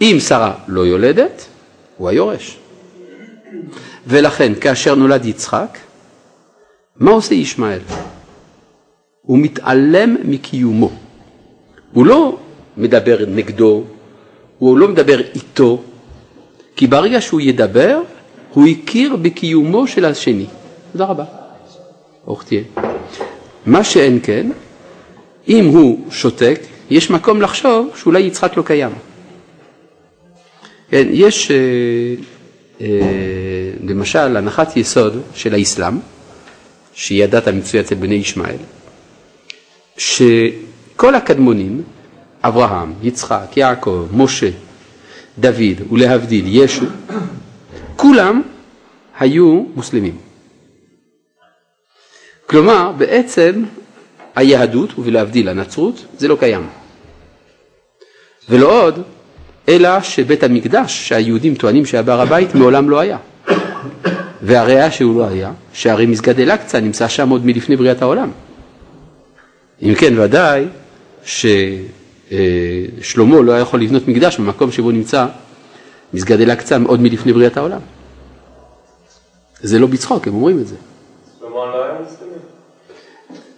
[0.00, 1.44] אם שרה לא יולדת,
[2.02, 2.58] הוא היורש.
[4.06, 5.78] ולכן כאשר נולד יצחק,
[6.96, 7.78] מה עושה ישמעאל?
[9.22, 10.90] הוא מתעלם מקיומו.
[11.92, 12.38] הוא לא
[12.76, 13.82] מדבר נגדו,
[14.58, 15.82] הוא לא מדבר איתו,
[16.76, 18.00] כי ברגע שהוא ידבר,
[18.54, 20.46] הוא הכיר בקיומו של השני.
[20.92, 21.24] תודה רבה.
[22.24, 22.62] ברוך תהיה.
[23.66, 24.50] מה שאין כן,
[25.48, 26.60] אם הוא שותק,
[26.90, 29.11] יש מקום לחשוב שאולי יצחק לא קיים.
[30.92, 31.56] כן, יש אה,
[32.80, 35.98] אה, למשל הנחת יסוד של האסלאם,
[36.94, 38.56] שהיא הדת המצויה אצל בני ישמעאל,
[39.96, 41.82] שכל הקדמונים,
[42.42, 44.50] אברהם, יצחק, יעקב, משה,
[45.38, 46.86] דוד ולהבדיל ישו,
[47.96, 48.42] כולם
[49.18, 50.18] היו מוסלמים.
[52.46, 53.64] כלומר, בעצם
[54.34, 56.66] היהדות, ולהבדיל הנצרות, זה לא קיים.
[58.48, 59.02] ולא עוד,
[59.68, 63.16] אלא שבית המקדש שהיהודים טוענים שהיה בהר הבית מעולם לא היה.
[64.42, 68.30] והראיה שהוא לא היה, שהרי מסגד אל-אקצא נמצא שם עוד מלפני בריאת העולם.
[69.82, 70.64] אם כן, ודאי
[71.24, 71.80] ששלמה
[73.40, 75.26] לא היה יכול לבנות מקדש במקום שבו נמצא
[76.14, 77.80] מסגד אל-אקצא עוד מלפני בריאת העולם.
[79.60, 80.76] זה לא בצחוק, הם אומרים את זה.
[81.42, 81.66] לא?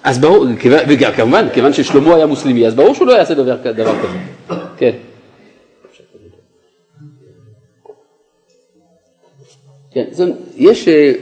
[0.05, 0.47] אז ברור,
[0.89, 4.19] וגם כמובן, כיוון ששלמה היה מוסלמי, אז ברור שהוא לא יעשה דבר, דבר כזה.
[4.77, 4.93] כן.
[9.95, 11.13] כן, זאת, יש, אה,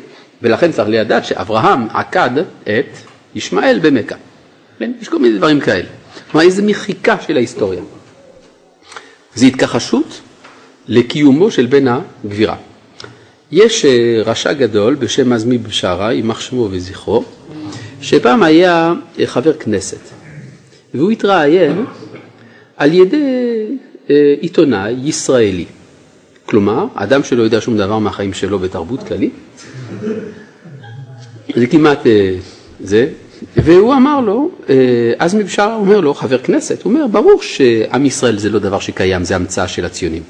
[0.43, 2.31] ולכן צריך לידעת שאברהם עקד
[2.63, 2.97] את
[3.35, 4.15] ישמעאל במכה.
[4.79, 5.89] כן, יש כל מיני דברים כאלה.
[6.31, 7.83] כלומר, איזו מחיקה של ההיסטוריה.
[9.35, 10.21] זו התכחשות
[10.89, 12.57] לקיומו של בן הגבירה.
[13.53, 17.25] יש אה, רשע גדול בשם עזמי בשארה, יימח שמו וזכרו,
[18.01, 20.01] שפעם היה אה, חבר כנסת,
[20.95, 21.85] והוא התראיין
[22.77, 23.67] על ידי
[24.41, 25.65] עיתונאי ישראלי.
[26.53, 29.33] כלומר, אדם שלא יודע שום דבר מהחיים שלו בתרבות כללית,
[31.57, 31.99] זה כמעט
[32.81, 33.09] זה,
[33.57, 34.51] והוא אמר לו,
[35.19, 39.25] עזמי בשארה אומר לו, חבר כנסת, הוא אומר, ברור שעם ישראל זה לא דבר שקיים,
[39.25, 40.23] זה המצאה של הציונים.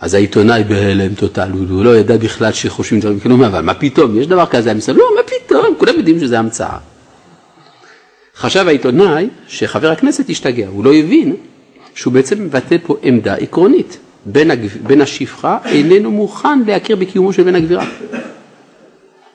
[0.00, 4.26] אז העיתונאי בהלם טוטל, הוא לא ידע בכלל שחושבים דברים כאלה, אבל מה פתאום, יש
[4.26, 6.78] דבר כזה, המסר, לא, מה פתאום, כולם יודעים שזה המצאה.
[8.36, 11.36] חשב העיתונאי שחבר הכנסת השתגע, הוא לא הבין
[11.96, 13.98] שהוא בעצם מבטא פה עמדה עקרונית.
[14.26, 14.76] בן, הגב...
[14.82, 17.84] בן השפחה איננו מוכן להכיר בקיומו של בן הגבירה.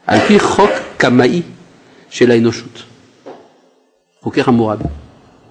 [0.08, 1.42] על פי חוק קמאי
[2.10, 2.84] של האנושות.
[4.22, 4.84] חוקי חמורבי.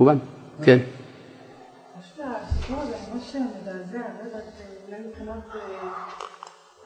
[0.00, 0.16] מובן?
[0.64, 0.78] כן.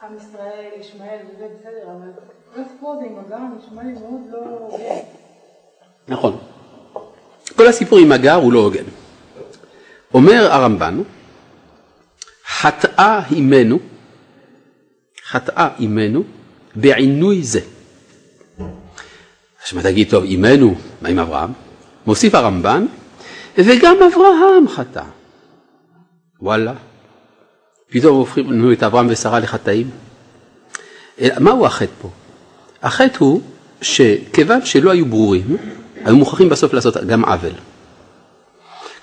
[0.02, 2.08] עם ישראל, ישמעאל וזה בסדר, אבל
[2.54, 4.84] כל הסיפור הזה עם הגר נשמע לי מאוד לא הוגן.
[6.08, 6.38] נכון.
[7.56, 9.03] כל הסיפור עם הגר הוא לא הוגן.
[10.14, 11.02] אומר הרמב"ן,
[12.46, 13.78] חטאה עמנו,
[15.26, 16.22] חטאה עמנו
[16.74, 17.60] בעינוי זה.
[19.62, 21.50] עכשיו תגיד, טוב, עמנו, מה עם אברהם?
[22.06, 22.86] מוסיף הרמב"ן,
[23.58, 25.02] וגם אברהם חטא.
[26.40, 26.74] וואלה,
[27.90, 29.90] פתאום הופכים לנו את אברהם ושרה לחטאים?
[31.40, 32.10] מהו החטא פה?
[32.82, 33.42] החטא הוא
[33.82, 35.56] שכיוון שלא היו ברורים,
[36.04, 37.52] היו מוכרחים בסוף לעשות גם עוול.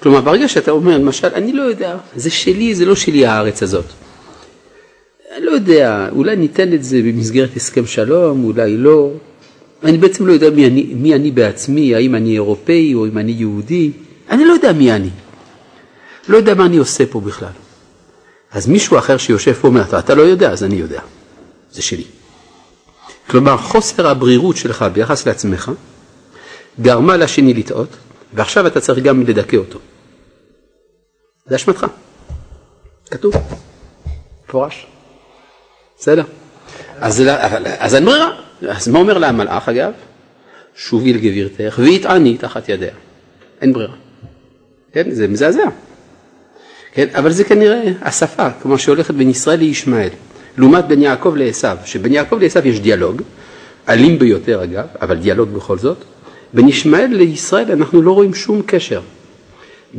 [0.01, 3.85] כלומר, ברגע שאתה אומר, למשל, אני לא יודע, זה שלי, זה לא שלי הארץ הזאת.
[5.37, 9.11] אני לא יודע, אולי ניתן את זה במסגרת הסכם שלום, אולי לא.
[9.83, 13.31] אני בעצם לא יודע מי אני, מי אני בעצמי, האם אני אירופאי או אם אני
[13.31, 13.91] יהודי,
[14.29, 15.09] אני לא יודע מי אני.
[16.27, 17.55] לא יודע מה אני עושה פה בכלל.
[18.51, 21.01] אז מישהו אחר שיושב פה אומר, אתה לא יודע, אז אני יודע,
[21.71, 22.03] זה שלי.
[23.29, 25.71] כלומר, חוסר הברירות שלך ביחס לעצמך
[26.81, 27.89] גרמה לשני לטעות,
[28.33, 29.79] ועכשיו אתה צריך גם לדכא אותו.
[31.51, 31.85] זה אשמתך.
[33.09, 33.33] כתוב,
[34.47, 34.87] מפורש.
[35.99, 36.23] בסדר?
[36.99, 37.23] אז,
[37.79, 38.31] אז אין ברירה.
[38.69, 39.91] אז מה אומר לה המלאך אגב?
[40.75, 42.93] שובי לגבירתך ויטעני תחת ידיה.
[43.61, 43.93] אין ברירה.
[44.93, 45.63] כן, זה מזעזע.
[46.91, 50.09] כן, אבל זה כנראה השפה, כמו שהולכת בין ישראל לישמעאל,
[50.57, 53.21] לעומת בין יעקב לעשו, שבין יעקב לעשו יש דיאלוג,
[53.89, 55.97] אלים ביותר אגב, אבל דיאלוג בכל זאת,
[56.53, 59.01] בין ישמעאל לישראל אנחנו לא רואים שום קשר.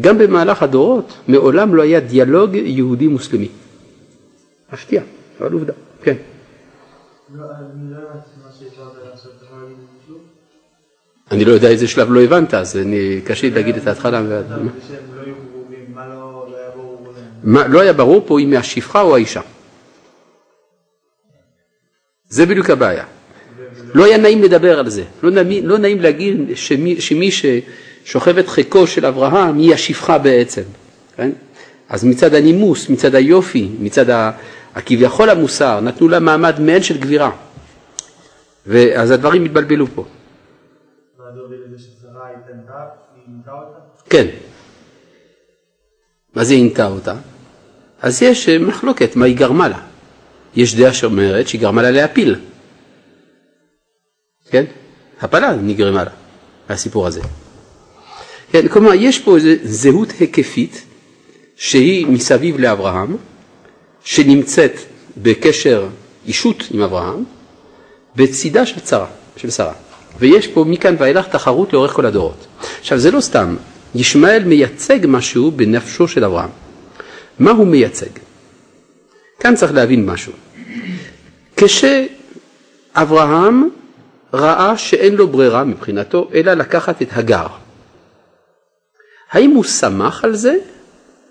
[0.01, 3.49] גם במהלך הדורות מעולם לא היה דיאלוג יהודי מוסלמי.
[4.73, 5.03] מפתיע,
[5.41, 6.17] אבל עובדה, כן.
[11.31, 14.23] אני לא יודע איזה שלב לא הבנת, אז אני קשה לי להגיד את ההתחלה.
[17.45, 19.41] מה, לא היה ברור פה אם מהשפחה או האישה.
[22.29, 23.05] זה בדיוק הבעיה.
[23.95, 27.31] לא היה נעים לדבר על זה, לא נעים, לא להגיד שמי, שמי
[28.05, 30.63] ששוכב את חיקו של אברהם היא השפחה בעצם.
[31.17, 31.31] כן?
[31.89, 34.33] אז מצד הנימוס, מצד היופי, מצד
[34.75, 37.31] הכביכול המוסר, נתנו לה מעמד מעין של גבירה.
[38.67, 40.05] ואז הדברים התבלבלו פה.
[44.11, 44.27] כן.
[46.35, 47.15] מה זה עינתה אותה?
[48.03, 49.79] אז יש אה, מחלוקת מה היא גרמה לה.
[50.57, 52.41] יש דעה שאומרת שהיא גרמה לה להפיל.
[54.51, 54.65] כן?
[55.21, 56.11] הפלה נגרמה לה.
[56.69, 57.21] הסיפור הזה.
[58.53, 60.83] כן, כלומר, יש פה איזו זהות היקפית
[61.57, 63.17] שהיא מסביב לאברהם,
[64.05, 64.73] שנמצאת
[65.17, 65.87] בקשר
[66.27, 67.25] אישות עם אברהם,
[68.17, 69.73] בצידה של צרה, של שרה.
[70.19, 72.47] ויש פה מכאן ואילך תחרות לאורך כל הדורות.
[72.81, 73.57] עכשיו זה לא סתם,
[73.95, 76.51] ישמעאל מייצג משהו בנפשו של אברהם.
[77.39, 78.11] מה הוא מייצג?
[79.41, 80.33] כאן צריך להבין משהו.
[82.97, 83.69] כשאברהם
[84.35, 87.47] ראה שאין לו ברירה מבחינתו אלא לקחת את הגר,
[89.33, 90.55] האם הוא שמח על זה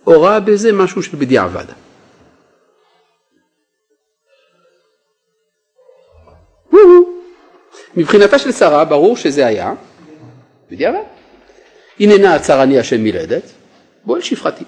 [0.08, 1.66] או ראה בזה משהו של בדיעבד?
[7.96, 9.74] מבחינתה של שרה ברור שזה היה
[10.72, 11.04] בדיעבד.
[12.00, 13.44] הננה אני השם מלדת,
[14.06, 14.64] בוא אל שפחתי,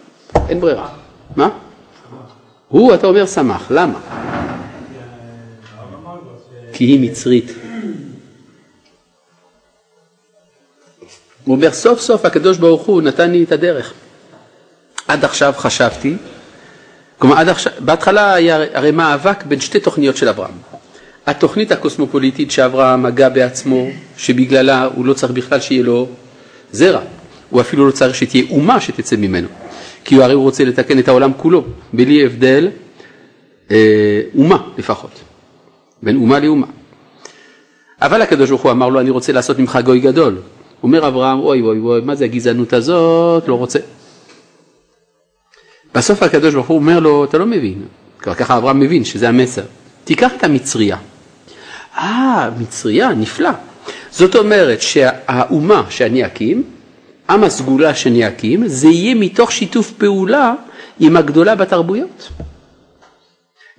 [0.50, 0.90] אין ברירה.
[1.36, 1.50] מה?
[2.68, 4.00] הוא, אתה אומר, שמח, למה?
[6.74, 7.63] כי היא מצרית.
[11.44, 13.94] הוא אומר, סוף סוף הקדוש ברוך הוא נתן לי את הדרך.
[15.08, 16.16] עד עכשיו חשבתי,
[17.18, 20.54] כלומר עד עכשיו, בהתחלה היה הרי מאבק בין שתי תוכניות של אברהם.
[21.26, 26.08] התוכנית הקוסמופוליטית שאברהם הגה בעצמו, שבגללה הוא לא צריך בכלל שיהיה לו
[26.72, 27.02] זרע,
[27.50, 29.48] הוא אפילו לא צריך שתהיה אומה שתצא ממנו,
[30.06, 32.70] כי הוא הרי הוא רוצה לתקן את העולם כולו, בלי הבדל
[33.72, 35.12] אה, אומה לפחות,
[36.04, 36.68] בין אומה לאומה.
[38.02, 40.38] אבל הקדוש ברוך הוא אמר לו, אני רוצה לעשות ממך גוי גדול.
[40.84, 43.80] אומר אברהם, אוי אוי אוי, מה זה הגזענות הזאת, לא רוצה.
[45.96, 47.86] בסוף הקדוש ברוך הוא אומר לו, אתה לא מבין,
[48.20, 49.64] ככה אברהם מבין שזה המסר,
[50.04, 50.98] תיקח את המצרייה.
[51.98, 53.50] אה, מצרייה, נפלא.
[54.12, 56.64] זאת אומרת שהאומה שאני אקים,
[57.30, 60.54] עם הסגולה שאני אקים, זה יהיה מתוך שיתוף פעולה
[61.00, 62.30] עם הגדולה בתרבויות.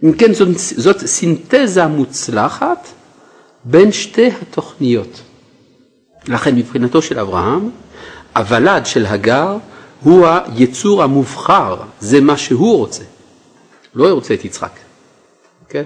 [0.05, 2.89] אם כן, זאת, זאת סינתזה מוצלחת
[3.65, 5.21] בין שתי התוכניות.
[6.29, 7.71] לכן מבחינתו של אברהם,
[8.37, 9.57] הוולד של הגר
[10.03, 13.05] הוא היצור המובחר, זה מה שהוא רוצה.
[13.95, 14.79] לא רוצה את יצחק,
[15.69, 15.83] כן?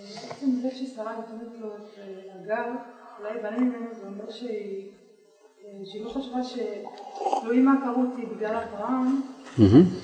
[0.00, 0.06] אה,
[4.30, 4.88] שהיא
[5.64, 9.20] אה, שהיא לא חשבה שאלוהים מה קרו אותי בגלל אברהם,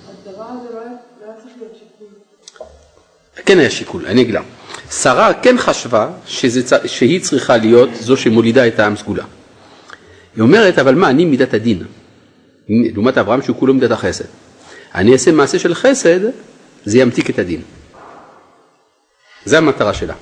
[0.08, 2.08] הדבר הזה לא היה לא היה צריך להיות שיקול.
[3.46, 4.42] כן היה שיקול, אני אגיד לה.
[4.90, 9.24] שרה כן חשבה שזה, שהיא צריכה להיות זו שמולידה את העם סגולה.
[10.36, 11.82] היא אומרת, אבל מה, אני מידת הדין.
[12.68, 14.24] לעומת אברהם שהוא כולו מידת החסד.
[14.94, 16.20] אני אעשה מעשה של חסד,
[16.84, 17.60] זה ימתיק את הדין.
[19.44, 20.14] זה המטרה שלה.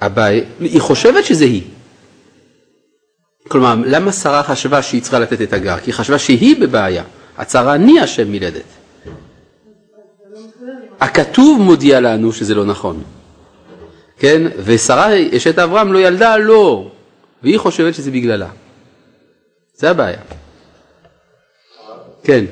[0.00, 1.62] הבעיה היא חושבת שזה היא.
[3.48, 5.78] כלומר, למה שרה חשבה שהיא צריכה לתת את הגר?
[5.78, 7.02] כי היא חשבה שהיא בבעיה.
[7.36, 8.75] הצרה אני השם מלדת.
[11.00, 13.02] הכתוב מודיע לנו שזה לא נכון.
[14.18, 14.42] כן?
[14.64, 16.90] ושרה אשת אברהם לא ילדה לא,
[17.42, 18.48] והיא חושבת שזה בגללה.
[19.74, 20.18] זה הבעיה.
[22.22, 22.44] כן.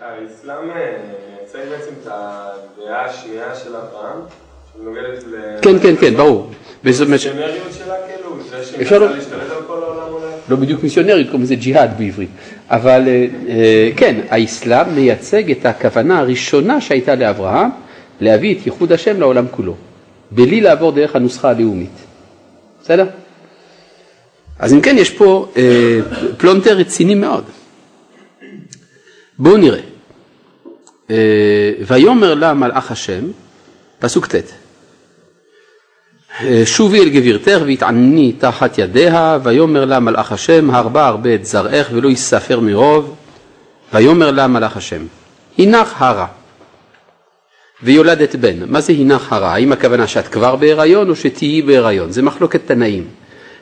[0.00, 0.96] האסלאם אה,
[1.38, 4.20] מייצג בעצם את הדעה השנייה של אברהם.
[5.62, 6.50] כן, כן, כן, ברור.
[6.84, 10.24] וזאת אומרת ש- המיסיונריות שלה כאילו, זה שהיא מנסה לא- להשתלט על כל העולם אולי?
[10.48, 12.30] לא בדיוק מיסיונרית, קוראים לזה ג'יהאד בעברית.
[12.70, 17.70] אבל אה, אה, כן, האסלאם מייצג את הכוונה הראשונה שהייתה לאברהם,
[18.20, 19.74] להביא את ייחוד השם לעולם כולו,
[20.30, 21.90] בלי לעבור דרך הנוסחה הלאומית.
[22.82, 23.06] בסדר?
[24.58, 25.98] אז אם כן, יש פה אה,
[26.36, 27.44] פלונטר רציני מאוד.
[29.38, 29.80] בואו נראה.
[31.10, 31.16] אה,
[31.86, 33.24] ויאמר לה מלאך השם,
[33.98, 34.63] פסוק ט'
[36.64, 42.08] שובי אל גבירתך והתענני תחת ידיה, ויאמר לה מלאך השם, הרבה הרבה את זרעך ולא
[42.08, 43.14] יספר מרוב,
[43.92, 45.02] ויאמר לה מלאך השם,
[45.58, 46.26] הנך הרה,
[47.82, 48.70] ויולדת בן.
[48.70, 49.54] מה זה הנך הרה?
[49.54, 52.12] האם הכוונה שאת כבר בהיריון או שתהיי בהיריון?
[52.12, 53.06] זה מחלוקת תנאים.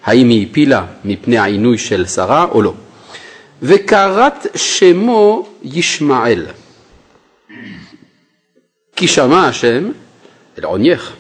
[0.05, 2.75] האם היא הפילה מפני העינוי של שרה או לא.
[3.63, 6.47] וקראת שמו ישמעאל,
[8.97, 9.91] כי שמע השם
[10.59, 11.12] אל עונייך.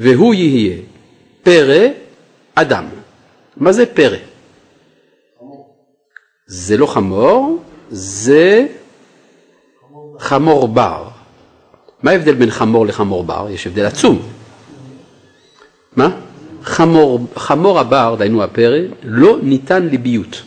[0.00, 0.76] והוא יהיה
[1.42, 1.86] פרא
[2.54, 2.84] אדם.
[3.56, 4.16] מה זה פרא?
[6.46, 8.66] זה לא חמור, זה
[10.18, 11.08] חמור בר.
[12.02, 13.46] מה ההבדל בין חמור לחמור בר?
[13.50, 14.22] יש הבדל עצום.
[15.96, 16.20] מה?
[16.62, 20.42] חמור, חמור הבר, דהיינו הפרא, לא ניתן לביות.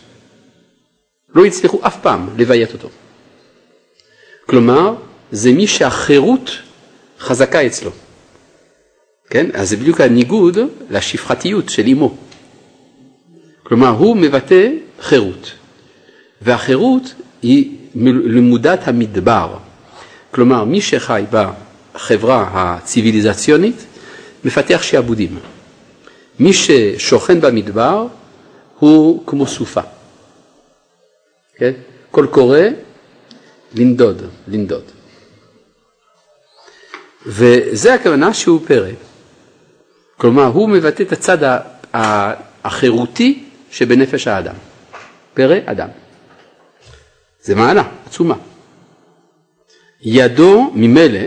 [1.36, 2.90] לא הצליחו אף פעם לביית אותו.
[4.46, 4.94] כלומר,
[5.32, 6.52] זה מי שהחירות
[7.20, 7.92] חזקה אצלו.
[9.30, 9.50] כן?
[9.54, 10.58] אז זה בדיוק הניגוד
[10.90, 12.16] לשפחתיות של אמו.
[13.64, 14.70] כלומר, הוא מבטא
[15.02, 15.52] חירות,
[16.42, 17.78] והחירות היא
[18.26, 19.58] למודת המדבר.
[20.32, 23.86] כלומר, מי שחי בחברה הציוויליזציונית
[24.44, 25.40] מפתח שעבודים.
[26.40, 28.08] מי ששוכן במדבר
[28.80, 29.82] הוא כמו סופה.
[31.56, 31.72] כן?
[32.12, 32.60] קול קורא,
[33.76, 34.84] לנדוד, לנדוד.
[37.26, 38.90] וזה הכוונה שהוא פרא.
[40.20, 41.60] כלומר, הוא מבטא את הצד
[42.64, 44.56] החירותי שבנפש האדם.
[45.34, 45.88] פרא אדם.
[47.44, 48.36] זה מעלה עצומה.
[50.02, 51.20] ידו ממילא,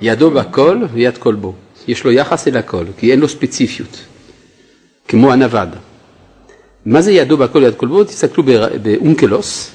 [0.00, 1.54] ידו בכל ויד כל בו.
[1.88, 3.98] יש לו יחס אל הכל, כי אין לו ספציפיות,
[5.08, 5.68] כמו הנווד.
[6.86, 8.04] מה זה ידו בכל יד כל בו?
[8.04, 8.42] תסתכלו
[8.82, 9.74] באונקלוס,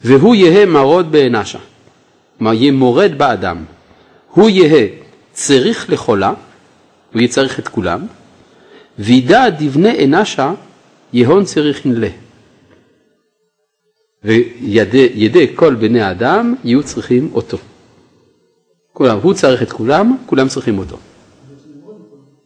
[0.00, 1.58] והוא יהא מרוד בענשה,
[2.38, 3.64] כלומר יהיה מורד באדם.
[4.30, 4.86] הוא יהא
[5.32, 6.32] צריך לחולה,
[7.12, 8.06] הוא יהיה צריך את כולם,
[8.98, 10.52] וידע דבני אנשה
[11.12, 12.08] יהון צריכין לה.
[14.24, 17.58] וידי כל בני האדם יהיו צריכים אותו.
[18.92, 20.98] כולם, הוא צריך את כולם, כולם צריכים אותו.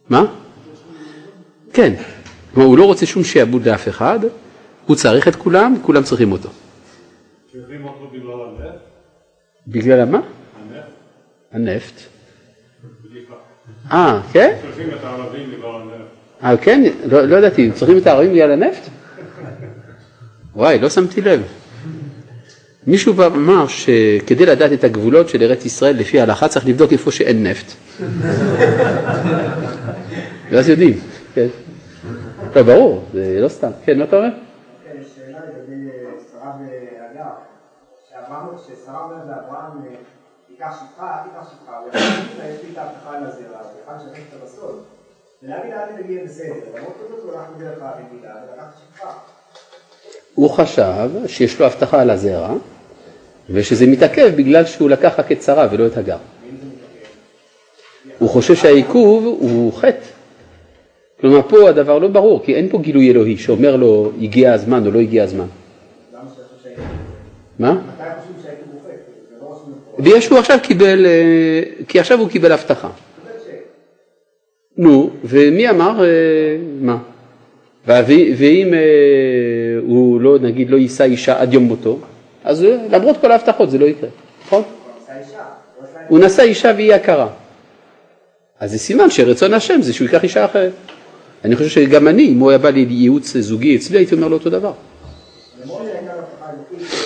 [0.09, 0.25] מה?
[1.73, 1.93] כן,
[2.53, 4.19] כלומר הוא לא רוצה שום שיעבוד לאף אחד,
[4.85, 6.49] הוא צריך את כולם, כולם צריכים אותו.
[9.67, 10.19] בגלל מה?
[11.51, 12.16] הנפט.
[13.91, 14.55] אה, כן?
[14.61, 16.43] צריכים את הערבים בגלל הנפט.
[16.43, 16.83] אה, כן?
[17.05, 18.89] לא, לא ידעתי, צריכים את הערבים בגלל הנפט?
[20.55, 21.43] וואי, לא שמתי לב.
[22.87, 27.47] מישהו אמר שכדי לדעת את הגבולות של ארץ ישראל לפי ההלכה צריך לבדוק איפה שאין
[27.47, 27.73] נפט.
[30.51, 30.99] ואז יודעים,
[31.33, 31.47] כן.
[32.55, 33.69] לא, ברור, זה לא סתם.
[33.85, 34.27] כן, מה אתה אומר?
[34.29, 35.89] כן, יש שאלה לגבי
[36.31, 37.29] שרה והגר,
[38.57, 39.71] ששרה אומרת לאברהם,
[40.57, 42.01] תיקח שפחה, תיקח שפחה, הוא יכול
[42.55, 44.79] יש לי את ההבטחה על הזרע, ואחד שכח את הבסוד,
[45.43, 49.11] ולהגיד אל תגיע בסדר, למרות זאת הוא הלך בדרך האביגידה ולקח שפחה.
[50.35, 52.53] הוא חשב שיש לו הבטחה על הזרע,
[53.49, 56.17] ושזה מתעכב בגלל שהוא לקח רק את שרה ולא את הגר.
[58.19, 60.05] הוא חושב שהעיכוב הוא חטא.
[61.21, 64.91] כלומר פה הדבר לא ברור, כי אין פה גילוי אלוהי שאומר לו הגיע הזמן או
[64.91, 65.47] לא הגיע הזמן.
[67.59, 67.81] מה?
[70.19, 72.89] שהוא עכשיו קיבל, אה, כי עכשיו הוא קיבל הבטחה.
[74.77, 76.07] נו, ומי אמר אה,
[76.81, 76.97] מה?
[77.87, 78.79] ואם אה,
[79.81, 81.99] הוא לא, נגיד, לא יישא אישה עד יום מותו,
[82.43, 84.09] אז למרות כל ההבטחות זה לא יקרה,
[84.45, 84.63] נכון?
[86.07, 87.27] הוא נשא אישה והיא הכרה.
[88.59, 90.71] אז זה סימן שרצון השם זה שהוא ייקח אישה אחרת.
[91.45, 94.37] אני חושב שגם אני, אם הוא היה בא לי ייעוץ זוגי אצלי, הייתי אומר לו
[94.37, 94.71] אותו דבר.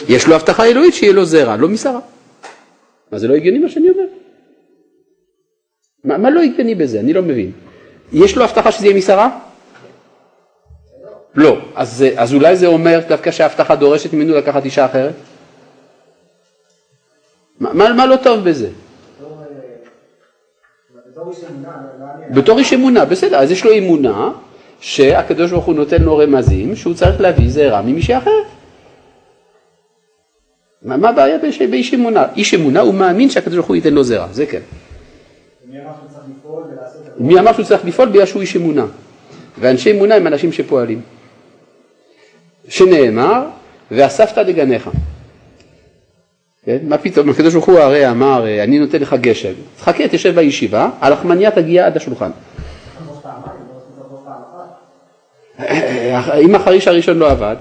[0.09, 1.99] יש לו הבטחה אלוהית שיהיה לו זרע, לא משרה.
[3.11, 4.05] מה זה לא הגיוני מה שאני אומר?
[6.03, 6.99] מה, מה לא הגיוני בזה?
[6.99, 7.51] אני לא מבין.
[8.13, 9.39] יש לו הבטחה שזה יהיה משרה?
[11.35, 11.57] לא.
[11.75, 15.13] אז, אז אולי זה אומר דווקא שההבטחה דורשת ממנו לקחת אישה אחרת?
[17.59, 18.69] מה, מה לא טוב בזה?
[22.33, 24.31] בתור איש אמונה, בסדר, אז יש לו אמונה
[24.79, 28.45] שהקדוש ברוך הוא נותן לו רמזים שהוא צריך להביא זרע ממישהי אחרת.
[30.83, 31.37] מה הבעיה
[31.69, 32.25] באיש אמונה?
[32.35, 34.59] איש אמונה הוא מאמין שהקדוש ברוך הוא ייתן לו זרע, זה כן.
[37.17, 38.85] מי אמר שהוא צריך לפעול בגלל שהוא איש אמונה?
[39.59, 41.01] ואנשי אמונה הם אנשים שפועלים.
[42.67, 43.45] שנאמר,
[43.91, 44.89] ואספת דגניך.
[46.65, 46.77] כן?
[46.83, 49.53] מה פתאום, הקדוש ברוך הוא הרי אמר, אני נותן לך גשם.
[49.79, 52.31] חכה, תשב בישיבה, הלחמניה תגיע עד השולחן.
[56.45, 57.55] אם החריש הראשון לא עבד,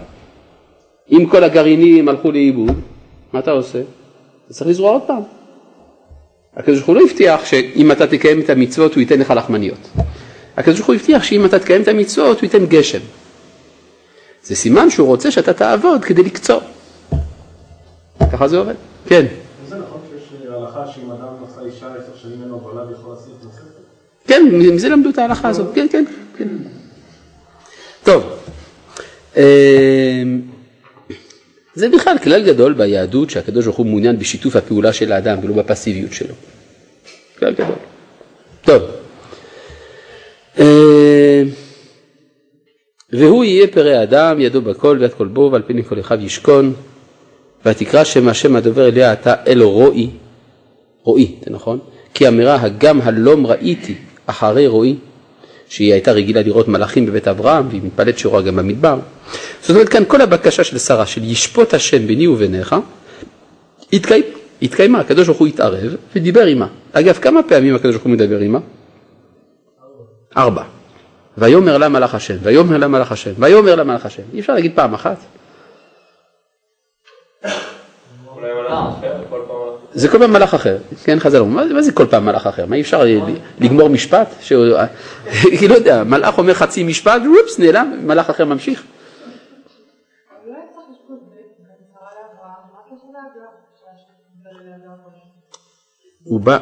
[1.11, 2.81] אם כל הגרעינים הלכו לאיבוד,
[3.33, 3.79] מה אתה עושה?
[4.47, 5.23] אתה צריך לזרוע עוד פעם.
[6.57, 9.89] הקדוש ברוך הוא לא הבטיח שאם אתה תקיים את המצוות הוא ייתן לך לחמניות.
[10.57, 12.99] הקדוש ברוך הוא הבטיח שאם אתה תקיים את המצוות הוא ייתן גשם.
[14.43, 16.61] זה סימן שהוא רוצה שאתה תעבוד כדי לקצור.
[18.33, 18.75] ככה זה עובד.
[19.07, 19.27] כן.
[19.69, 23.81] זה נכון שיש הלכה שאם אדם נשא אישה עשר שנים לו ולד יכול לעשות נוספת?
[24.27, 25.75] כן, מזה למדו את ההלכה הזאת.
[25.75, 26.05] כן, כן,
[26.37, 26.49] כן.
[28.03, 28.25] טוב.
[31.75, 36.13] זה בכלל כלל גדול ביהדות שהקדוש ברוך הוא מעוניין בשיתוף הפעולה של האדם ולא בפסיביות
[36.13, 36.35] שלו.
[37.39, 37.77] כלל גדול.
[38.63, 38.83] טוב.
[40.59, 40.65] אמ,
[43.13, 46.75] והוא יהיה פרא אדם, ידו בכל ויד כל בו, ועל פני כל אחיו ישכון.
[47.67, 50.11] ותקרא שם השם הדובר אליה אתה אל רועי,
[51.03, 51.79] רועי, זה נכון?
[52.15, 53.95] כי אמירה הגם הלום ראיתי
[54.27, 54.97] אחרי רועי,
[55.71, 58.99] שהיא הייתה רגילה לראות מלאכים בבית אברהם, והיא מתפלאת שרואה גם במדבר.
[59.61, 62.77] זאת אומרת כאן כל הבקשה של שרה, של ישפוט השם ביני וביניך,
[63.93, 64.23] התקיים,
[64.63, 66.67] התקיימה, הקדוש ברוך הוא התערב ודיבר עימה.
[66.93, 68.59] אגב, כמה פעמים הקדוש ברוך הוא מדבר עימה?
[70.37, 70.63] ארבע.
[71.39, 74.23] ויאמר לה מלאך השם, ויאמר לה מלאך השם, ויאמר לה מלאך השם.
[74.33, 75.17] אי אפשר להגיד פעם אחת.
[78.35, 79.20] אולי אחר,
[79.93, 82.67] זה כל פעם מלאך אחר, כן חז"ל אומרים, מה, זה כל פעם מלאך אחר?
[82.67, 83.19] מה אי אפשר ל-
[83.61, 84.29] לגמור משפט?
[84.41, 84.53] ש...
[85.59, 88.83] כי לא יודע, מלאך אומר חצי משפט, ואופס, נעלם, מלאך אחר ממשיך.
[96.25, 96.59] הוא בא,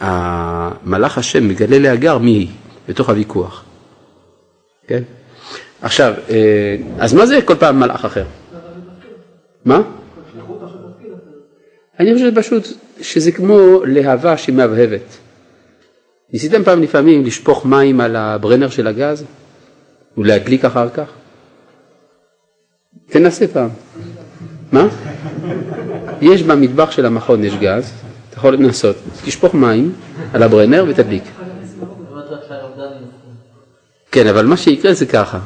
[0.00, 2.48] המלאך השם מגלה להגר מי היא,
[2.88, 3.64] בתוך הוויכוח.
[4.86, 5.02] כן?
[5.82, 8.24] עכשיו, אה, אז מה זה כל פעם מלאך אחר?
[9.64, 9.80] מה?
[12.00, 12.68] אני חושב פשוט
[13.00, 15.18] שזה כמו להבה שמהבהבת.
[16.32, 19.24] ניסיתם פעם לפעמים לשפוך מים על הברנר של הגז
[20.18, 21.08] ולהדליק אחר כך?
[23.06, 23.68] תנסה פעם.
[24.72, 24.88] מה?
[26.20, 27.92] יש במטבח של המכון יש גז,
[28.30, 29.92] אתה יכול לנסות, תשפוך מים
[30.32, 31.24] על הברנר ותדליק.
[34.10, 35.38] כן, אבל מה שיקרה זה ככה,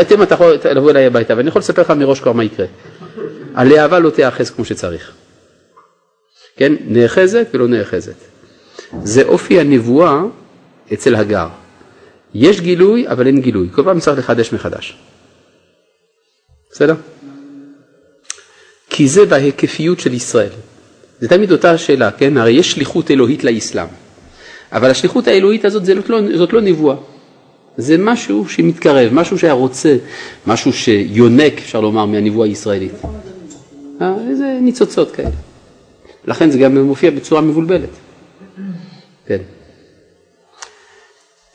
[0.00, 2.66] אתם אתה יכול לבוא אליי הביתה, ואני יכול לספר לך מראש כבר מה יקרה.
[3.54, 5.23] הלהבה לא תיאחז כמו שצריך.
[6.56, 8.14] כן, נאחזת ולא נאחזת.
[9.02, 10.22] זה אופי הנבואה
[10.92, 11.48] אצל הגר.
[12.34, 13.68] יש גילוי, אבל אין גילוי.
[13.72, 14.96] כל פעם צריך לחדש מחדש.
[16.70, 16.94] בסדר?
[18.90, 20.50] כי זה בהיקפיות של ישראל.
[21.20, 22.36] זה תמיד אותה שאלה, כן?
[22.36, 23.86] הרי יש שליחות אלוהית לאסלאם.
[24.72, 26.96] אבל השליחות האלוהית הזאת זאת לא, זאת לא נבואה.
[27.76, 29.96] זה משהו שמתקרב, משהו שהיה רוצה,
[30.46, 32.92] משהו שיונק, אפשר לומר, מהנבואה הישראלית.
[34.02, 35.53] אה, איזה ניצוצות כאלה.
[36.26, 37.88] לכן זה גם מופיע בצורה מבולבלת.
[39.26, 39.38] כן.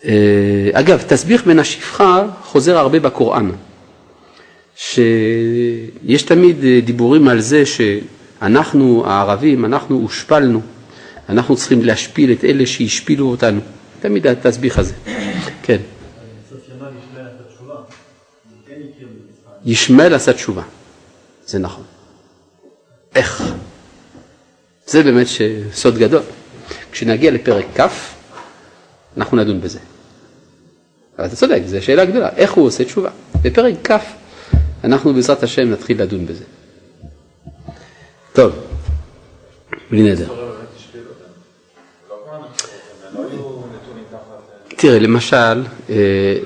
[0.06, 3.50] אה, אגב, תסביך בין השפחה חוזר הרבה בקוראן,
[4.76, 10.62] שיש תמיד אה, דיבורים על זה שאנחנו הערבים, אנחנו הושפלנו,
[11.30, 13.62] אנחנו צריכים להשפיל את אלה שהשפילו אותנו,
[14.00, 14.94] תמיד התסביך הזה,
[15.64, 15.78] כן.
[19.66, 20.64] ישמעאל עשה תשובה,
[21.46, 21.84] זה נכון.
[23.16, 23.44] איך?
[24.90, 25.28] זה באמת
[25.74, 26.22] סוד גדול.
[26.92, 27.82] כשנגיע לפרק כ',
[29.18, 29.80] אנחנו נדון בזה.
[31.18, 33.10] אבל אתה צודק, זו שאלה גדולה, איך הוא עושה תשובה?
[33.42, 33.94] בפרק כ',
[34.84, 36.44] אנחנו בעזרת השם נתחיל לדון בזה.
[38.34, 38.54] טוב,
[39.92, 40.28] בלי נדר.
[44.68, 45.96] תראה, למשל, אה,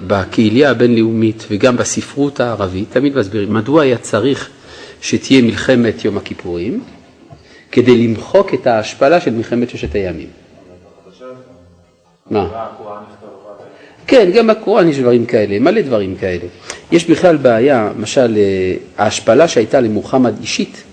[0.08, 4.50] בקהילייה הבינלאומית וגם בספרות הערבית, תמיד מסבירים מדוע היה צריך
[5.02, 6.84] שתהיה מלחמת יום הכיפורים,
[7.74, 10.28] כדי למחוק את ההשפלה של מלחמת ששת הימים.
[12.30, 12.68] מה?
[14.08, 16.46] כן, גם בקוראן יש דברים כאלה, מלא דברים כאלה.
[16.92, 20.84] יש בכלל בעיה, למשל, אה, ההשפלה שהייתה למוחמד אישית,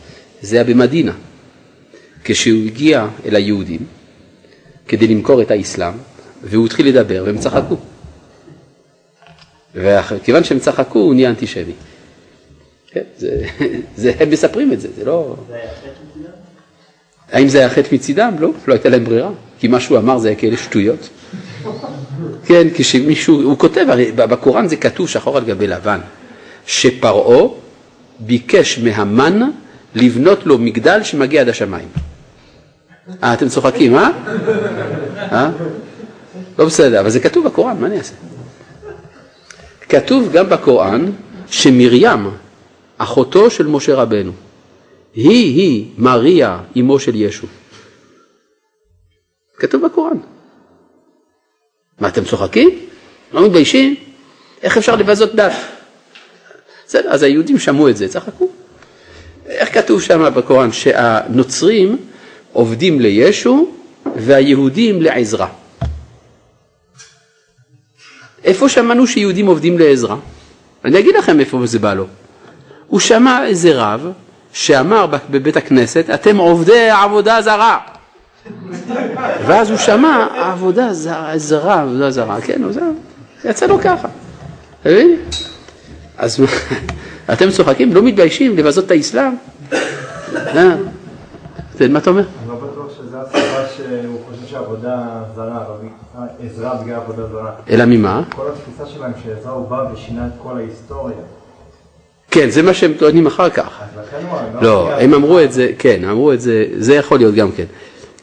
[0.40, 1.12] זה היה במדינה.
[2.24, 3.80] כשהוא הגיע אל היהודים
[4.88, 5.94] כדי למכור את האסלאם,
[6.42, 7.76] והוא התחיל לדבר והם צחקו.
[9.74, 11.72] וכיוון שהם צחקו הוא נהיה אנטישמי.
[12.90, 13.46] כן, זה,
[13.96, 15.36] זה, הם מספרים את זה, זה לא...
[17.32, 18.34] האם זה היה חטא מצידם?
[18.38, 21.08] לא, לא הייתה להם ברירה, כי מה שהוא אמר זה היה כאלה שטויות.
[22.44, 25.98] כן, כשמישהו, הוא כותב, הרי בקוראן זה כתוב שחור על גבי לבן,
[26.66, 27.48] שפרעה
[28.20, 29.50] ביקש מהמן
[29.94, 31.88] לבנות לו מגדל שמגיע עד השמיים.
[33.22, 34.10] אה, אתם צוחקים, אה?
[35.32, 35.50] אה?
[36.58, 38.14] לא בסדר, אבל זה כתוב בקוראן, מה אני אעשה?
[39.88, 41.10] כתוב גם בקוראן
[41.50, 42.30] שמרים,
[42.98, 44.32] אחותו של משה רבנו,
[45.14, 47.46] היא-היא מריה, אמו של ישו.
[49.56, 50.16] כתוב בקוראן.
[52.00, 52.70] מה, אתם צוחקים?
[53.32, 53.94] לא מתביישים?
[54.62, 55.52] איך אפשר לבזות דת?
[56.86, 58.48] בסדר, אז היהודים שמעו את זה, צחקו.
[59.46, 60.72] איך כתוב שם בקוראן?
[60.72, 61.96] שהנוצרים
[62.52, 63.70] עובדים לישו
[64.16, 65.48] והיהודים לעזרה.
[68.44, 70.16] איפה שמענו שיהודים עובדים לעזרה?
[70.84, 72.06] אני אגיד לכם איפה זה בא לו.
[72.86, 74.12] הוא שמע איזה רב
[74.52, 77.78] שאמר בבית הכנסת, אתם עובדי עבודה זרה.
[79.46, 82.88] ואז הוא שמע עבודה זרה, זרה, עבודה זרה, כן, זרה.
[83.44, 84.08] יצא לו ככה.
[84.80, 85.16] אתה מבין?
[86.18, 86.40] אז
[87.32, 89.32] אתם צוחקים, לא מתביישים לבזות את האסלאם?
[90.32, 90.74] אה?
[91.88, 92.22] מה אתה אומר?
[92.22, 95.64] אני לא בטוח שזו הסיבה שהוא חושב שעבודה זרה,
[96.44, 97.50] עזרה בגלל עבודה זרה.
[97.70, 98.22] אלא ממה?
[98.28, 101.16] כל התפיסה שלהם שעזרה הוא בא ושינה את כל ההיסטוריה.
[102.30, 103.66] כן, זה מה שהם טוענים אחר כך.
[103.66, 104.62] לכן הוא...
[104.62, 107.64] לא, הם אמרו את זה, כן, אמרו את זה, זה יכול להיות גם כן.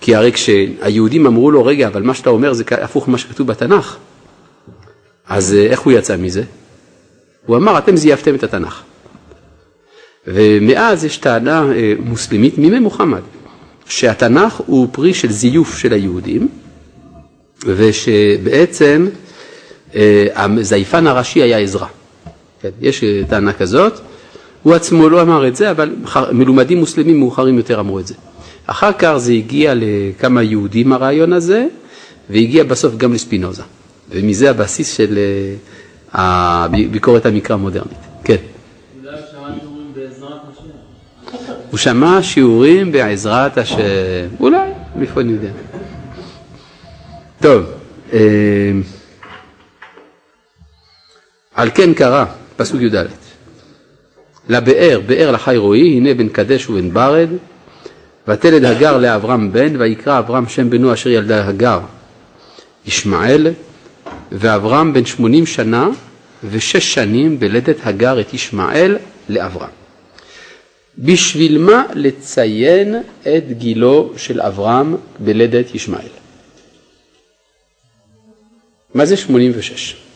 [0.01, 3.97] כי הרי כשהיהודים אמרו לו, רגע, אבל מה שאתה אומר זה הפוך ממה שכתוב בתנ"ך.
[5.29, 6.43] אז אה, איך הוא יצא מזה?
[7.45, 8.81] הוא אמר, אתם זייפתם את התנ"ך.
[10.27, 13.21] ומאז יש טענה אה, מוסלמית מימי מוחמד,
[13.85, 16.47] שהתנ"ך הוא פרי של זיוף של היהודים,
[17.65, 19.07] ושבעצם
[19.95, 21.87] אה, הזייפן הראשי היה עזרא.
[22.79, 23.99] כן, יש טענה כזאת,
[24.63, 25.95] הוא עצמו לא אמר את זה, אבל
[26.31, 28.13] מלומדים מוסלמים מאוחרים יותר אמרו את זה.
[28.65, 31.67] אחר כך זה הגיע לכמה יהודים הרעיון הזה,
[32.29, 33.63] והגיע בסוף גם לספינוזה.
[34.09, 35.17] ומזה הבסיס של
[36.15, 37.97] אה, הביקורת המקרא המודרנית.
[38.23, 38.35] כן.
[41.71, 43.77] הוא שמע שיעורים בעזרת השם,
[44.39, 45.49] אולי, מאיפה אני יודע.
[47.41, 47.65] טוב,
[48.13, 48.19] אה,
[51.55, 52.25] על כן קרא,
[52.57, 53.05] פסוק י"ד,
[54.49, 57.29] לבאר, באר לחי רועי, הנה בן קדש ובן ברד,
[58.27, 61.79] ותלד הגר לאברהם בן, ויקרא אברהם שם בנו אשר ילדה הגר,
[62.85, 63.47] ישמעאל,
[64.31, 65.89] ואברהם בן שמונים שנה
[66.43, 68.97] ושש שנים בלדת הגר את ישמעאל
[69.29, 69.69] לאברהם.
[70.97, 76.07] בשביל מה לציין את גילו של אברהם בלדת ישמעאל?
[78.93, 80.06] מה זה 86?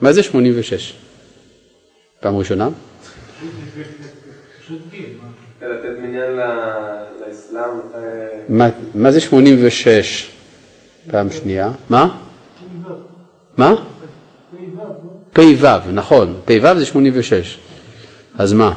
[0.00, 0.94] מה זה 86?
[2.20, 2.68] פעם ראשונה?
[7.20, 10.30] לאסלאם, אה, מה זה 86?
[11.10, 11.72] פעם שנייה.
[11.90, 12.18] מה?
[13.56, 13.74] מה?
[15.32, 16.40] פ"ו, נכון.
[16.44, 17.58] פ"ו זה 86.
[18.38, 18.74] אז מה?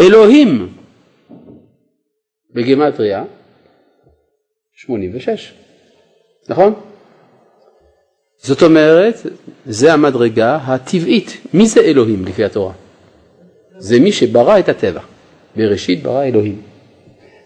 [0.00, 0.76] אלוהים
[2.54, 3.24] בגימטריה
[4.74, 5.54] 86,
[6.48, 6.74] נכון?
[8.38, 9.26] זאת אומרת,
[9.66, 11.36] זה המדרגה הטבעית.
[11.54, 12.72] מי זה אלוהים לפי התורה?
[13.78, 15.00] זה מי שברא את הטבע.
[15.56, 16.60] בראשית ברא אלוהים.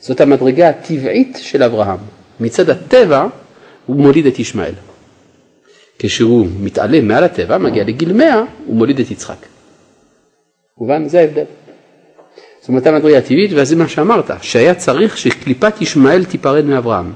[0.00, 1.98] זאת המדרגה הטבעית של אברהם.
[2.40, 3.26] מצד הטבע
[3.86, 4.74] הוא מוליד את ישמעאל.
[5.98, 9.46] כשהוא מתעלה מעל הטבע, מגיע לגיל 100, הוא מוליד את יצחק.
[10.78, 11.08] מובן?
[11.08, 11.44] זה ההבדל.
[12.60, 17.12] זאת אומרת המדרגה הטבעית, וזה מה שאמרת, שהיה צריך שקליפת ישמעאל תיפרד מאברהם.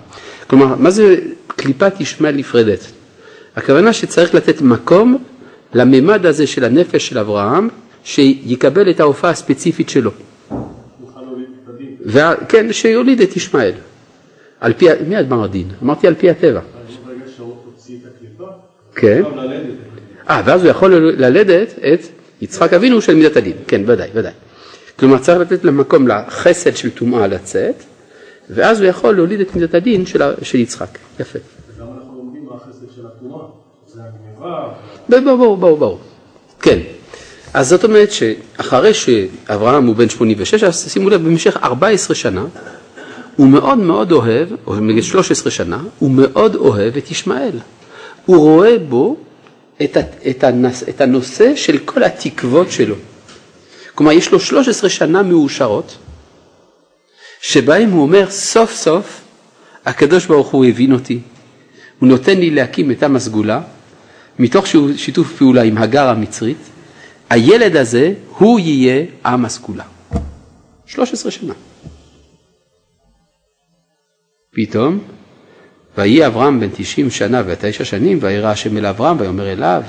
[0.46, 1.16] כלומר, מה זה
[1.56, 2.80] קליפת ישמעאל נפרדת?
[3.56, 5.24] הכוונה שצריך לתת מקום
[5.74, 7.68] לממד הזה של הנפש של אברהם,
[8.04, 10.10] שיקבל את ההופעה הספציפית שלו.
[12.04, 13.72] וה, כן, שיוליד את ישמעאל.
[14.60, 15.68] על פי, מי אדמר הדין?
[15.82, 16.60] אמרתי על פי הטבע.
[18.94, 19.22] כן.
[20.30, 22.00] אה, ואז הוא יכול ללדת את
[22.40, 23.56] יצחק אבינו של מידת הדין.
[23.68, 24.32] כן, ודאי, ודאי.
[24.98, 27.74] כלומר, צריך לתת למקום לחסד של טומאה לצאת,
[28.50, 30.98] ואז הוא יכול להוליד את מידת הדין של, של יצחק.
[31.20, 31.38] יפה.
[31.76, 33.46] וגם אנחנו לומדים מה החסד של התנועה.
[33.94, 34.72] זה הגניבה,
[35.08, 35.98] ברור, ברור, ברור.
[36.60, 36.78] כן.
[37.54, 42.44] אז זאת אומרת שאחרי שאברהם הוא בן 86, אז שימו לב, במשך 14 שנה,
[43.36, 47.58] הוא מאוד מאוד אוהב, או נגיד 13 שנה, הוא מאוד אוהב את ישמעאל.
[48.26, 49.16] הוא רואה בו
[49.82, 52.94] את, ה- את, הנס, את הנושא של כל התקוות שלו.
[53.94, 55.96] כלומר, יש לו 13 שנה מאושרות,
[57.40, 59.20] שבהם הוא אומר, סוף סוף
[59.86, 61.20] הקדוש ברוך הוא הבין אותי,
[61.98, 63.60] הוא נותן לי להקים את עם הסגולה,
[64.38, 64.66] מתוך
[64.96, 66.70] שיתוף פעולה עם הגר המצרית,
[67.30, 69.84] הילד הזה, הוא יהיה עם הסגולה.
[70.86, 71.54] 13 שנה.
[74.52, 74.98] פתאום,
[75.98, 79.82] ויהי אברהם בן 90 שנה ותשע שנים, וירא השם אל אברהם ויאמר אליו.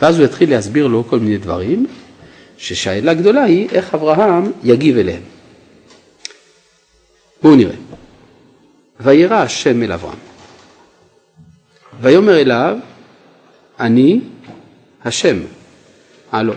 [0.00, 1.86] ואז הוא יתחיל להסביר לו כל מיני דברים,
[2.58, 5.22] ששאלה גדולה היא איך אברהם יגיב אליהם.
[7.42, 7.76] בואו נראה.
[9.00, 10.18] וירא השם אל אברהם.
[12.00, 12.78] ויאמר אליו,
[13.80, 14.20] אני
[15.04, 15.36] השם.
[16.34, 16.54] אה לא.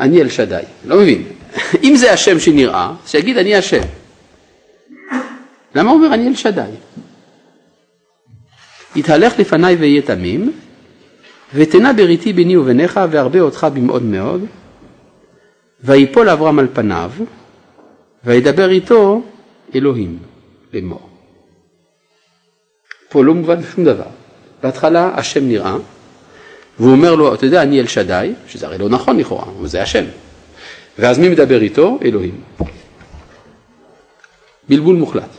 [0.00, 0.62] אני אל שדי.
[0.84, 1.24] לא מבין.
[1.84, 3.82] אם זה השם שנראה, שיגיד אני השם.
[5.74, 6.70] למה הוא אומר אני אל שדי?
[8.96, 10.52] יתהלך לפניי ואהיה תמים,
[11.54, 14.44] ותנה בריתי ביני וביניך וארבה אותך במאוד מאוד,
[15.80, 17.10] ויפול אברהם על פניו,
[18.24, 19.22] וידבר איתו
[19.74, 20.18] אלוהים
[20.72, 21.08] לאמור.
[23.08, 24.08] פה לא מובן שום דבר.
[24.62, 25.76] בהתחלה השם נראה,
[26.78, 29.82] והוא אומר לו, אתה יודע, אני אל שדי, שזה הרי לא נכון לכאורה, אבל זה
[29.82, 30.04] השם.
[30.98, 31.98] ואז מי מדבר איתו?
[32.02, 32.40] אלוהים.
[34.68, 35.30] בלבול מוחלט.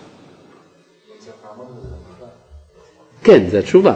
[3.24, 3.96] כן, זו התשובה.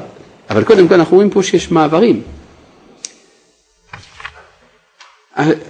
[0.49, 2.23] אבל קודם כל אנחנו רואים פה שיש מעברים.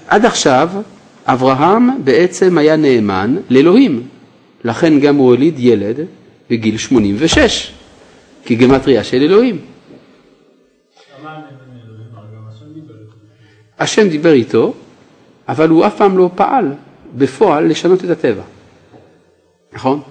[0.07, 0.69] עד עכשיו
[1.25, 4.07] אברהם בעצם היה נאמן לאלוהים,
[4.63, 5.99] לכן גם הוא הוליד ילד
[6.49, 7.71] בגיל 86,
[8.45, 9.59] כגמטריה של אלוהים.
[13.79, 14.73] השם דיבר איתו,
[15.47, 16.73] אבל הוא אף פעם לא פעל
[17.17, 18.43] בפועל לשנות את הטבע.
[19.73, 20.01] נכון?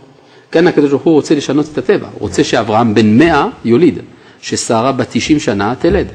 [0.52, 3.98] כאן הקדוש ברוך הוא רוצה לשנות את הטבע, הוא רוצה שאברהם בן מאה יוליד,
[4.40, 6.06] ששרה בת 90 שנה תלד.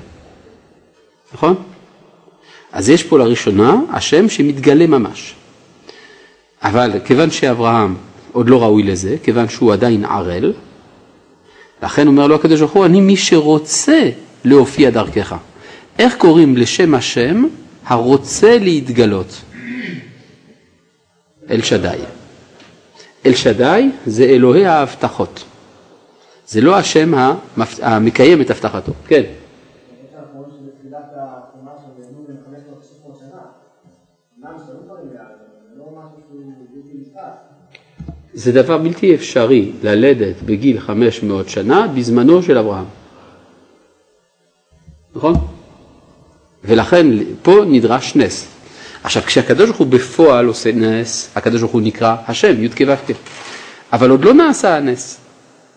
[1.33, 1.55] נכון?
[2.71, 5.33] אז יש פה לראשונה השם שמתגלה ממש.
[6.61, 7.95] אבל כיוון שאברהם
[8.31, 10.53] עוד לא ראוי לזה, כיוון שהוא עדיין ערל,
[11.83, 14.09] לכן אומר לו הקדוש ברוך הוא, אני מי שרוצה
[14.45, 15.35] להופיע דרכך.
[15.99, 17.43] איך קוראים לשם השם
[17.85, 19.41] הרוצה להתגלות?
[21.49, 21.97] אל שדי.
[23.25, 25.43] אל שדי זה אלוהי ההבטחות.
[26.47, 27.13] זה לא השם.
[27.81, 28.91] המקיים את הבטחתו.
[29.07, 29.23] כן.
[38.37, 42.85] זה דבר בלתי אפשרי ללדת בגיל 500 שנה בזמנו של אברהם.
[45.15, 45.35] נכון?
[46.63, 47.07] ולכן
[47.41, 48.47] פה נדרש נס.
[49.03, 53.15] עכשיו, כשהקדוש ברוך הוא בפועל עושה נס, הקדוש ברוך הוא נקרא השם, י"ק ו"ק.
[53.93, 55.17] אבל עוד לא נעשה הנס,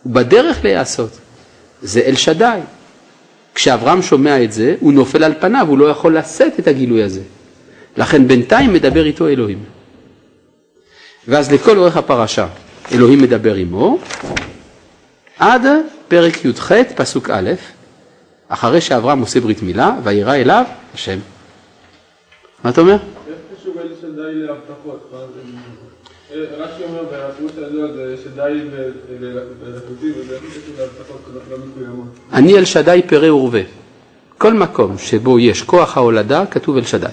[0.02, 1.18] הוא בדרך להיעשות.
[1.82, 2.58] זה אל שדי.
[3.54, 7.22] כשאברהם שומע את זה, הוא נופל על פניו, הוא לא יכול לשאת את הגילוי הזה.
[7.96, 9.79] לכן בינתיים מדבר איתו אלוהים.
[11.28, 12.46] ואז לכל אורך הפרשה
[12.92, 13.98] אלוהים מדבר עמו,
[15.38, 15.62] עד
[16.08, 17.50] פרק י"ח, פסוק א',
[18.48, 20.64] אחרי שאברהם עושה ברית מילה, וירא אליו
[20.94, 21.18] השם.
[22.64, 22.92] מה אתה אומר?
[22.92, 23.00] איך
[23.60, 25.12] קשור אל שדי להבטחות?
[26.32, 28.60] אה, רש"י אומר, והפירוש הידוע זה שדי
[29.60, 32.06] בלקוטים, וזה איך קשור להבטחות לא מקוימות.
[32.32, 33.60] אני אל שדי פרא ורבה.
[34.38, 37.06] כל מקום שבו יש כוח ההולדה, כתוב אל שדי.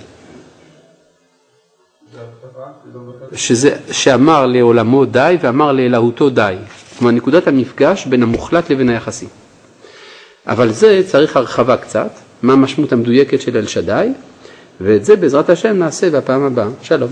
[3.38, 6.56] שזה, שאמר לעולמו די ואמר לאלהותו די.
[6.98, 9.28] כלומר, נקודת המפגש בין המוחלט לבין היחסי.
[10.48, 12.10] אבל זה צריך הרחבה קצת,
[12.42, 14.08] מה המשמעות המדויקת של אל שדי,
[14.82, 16.68] ואת זה בעזרת השם נעשה בפעם הבאה.
[16.82, 17.10] שלום.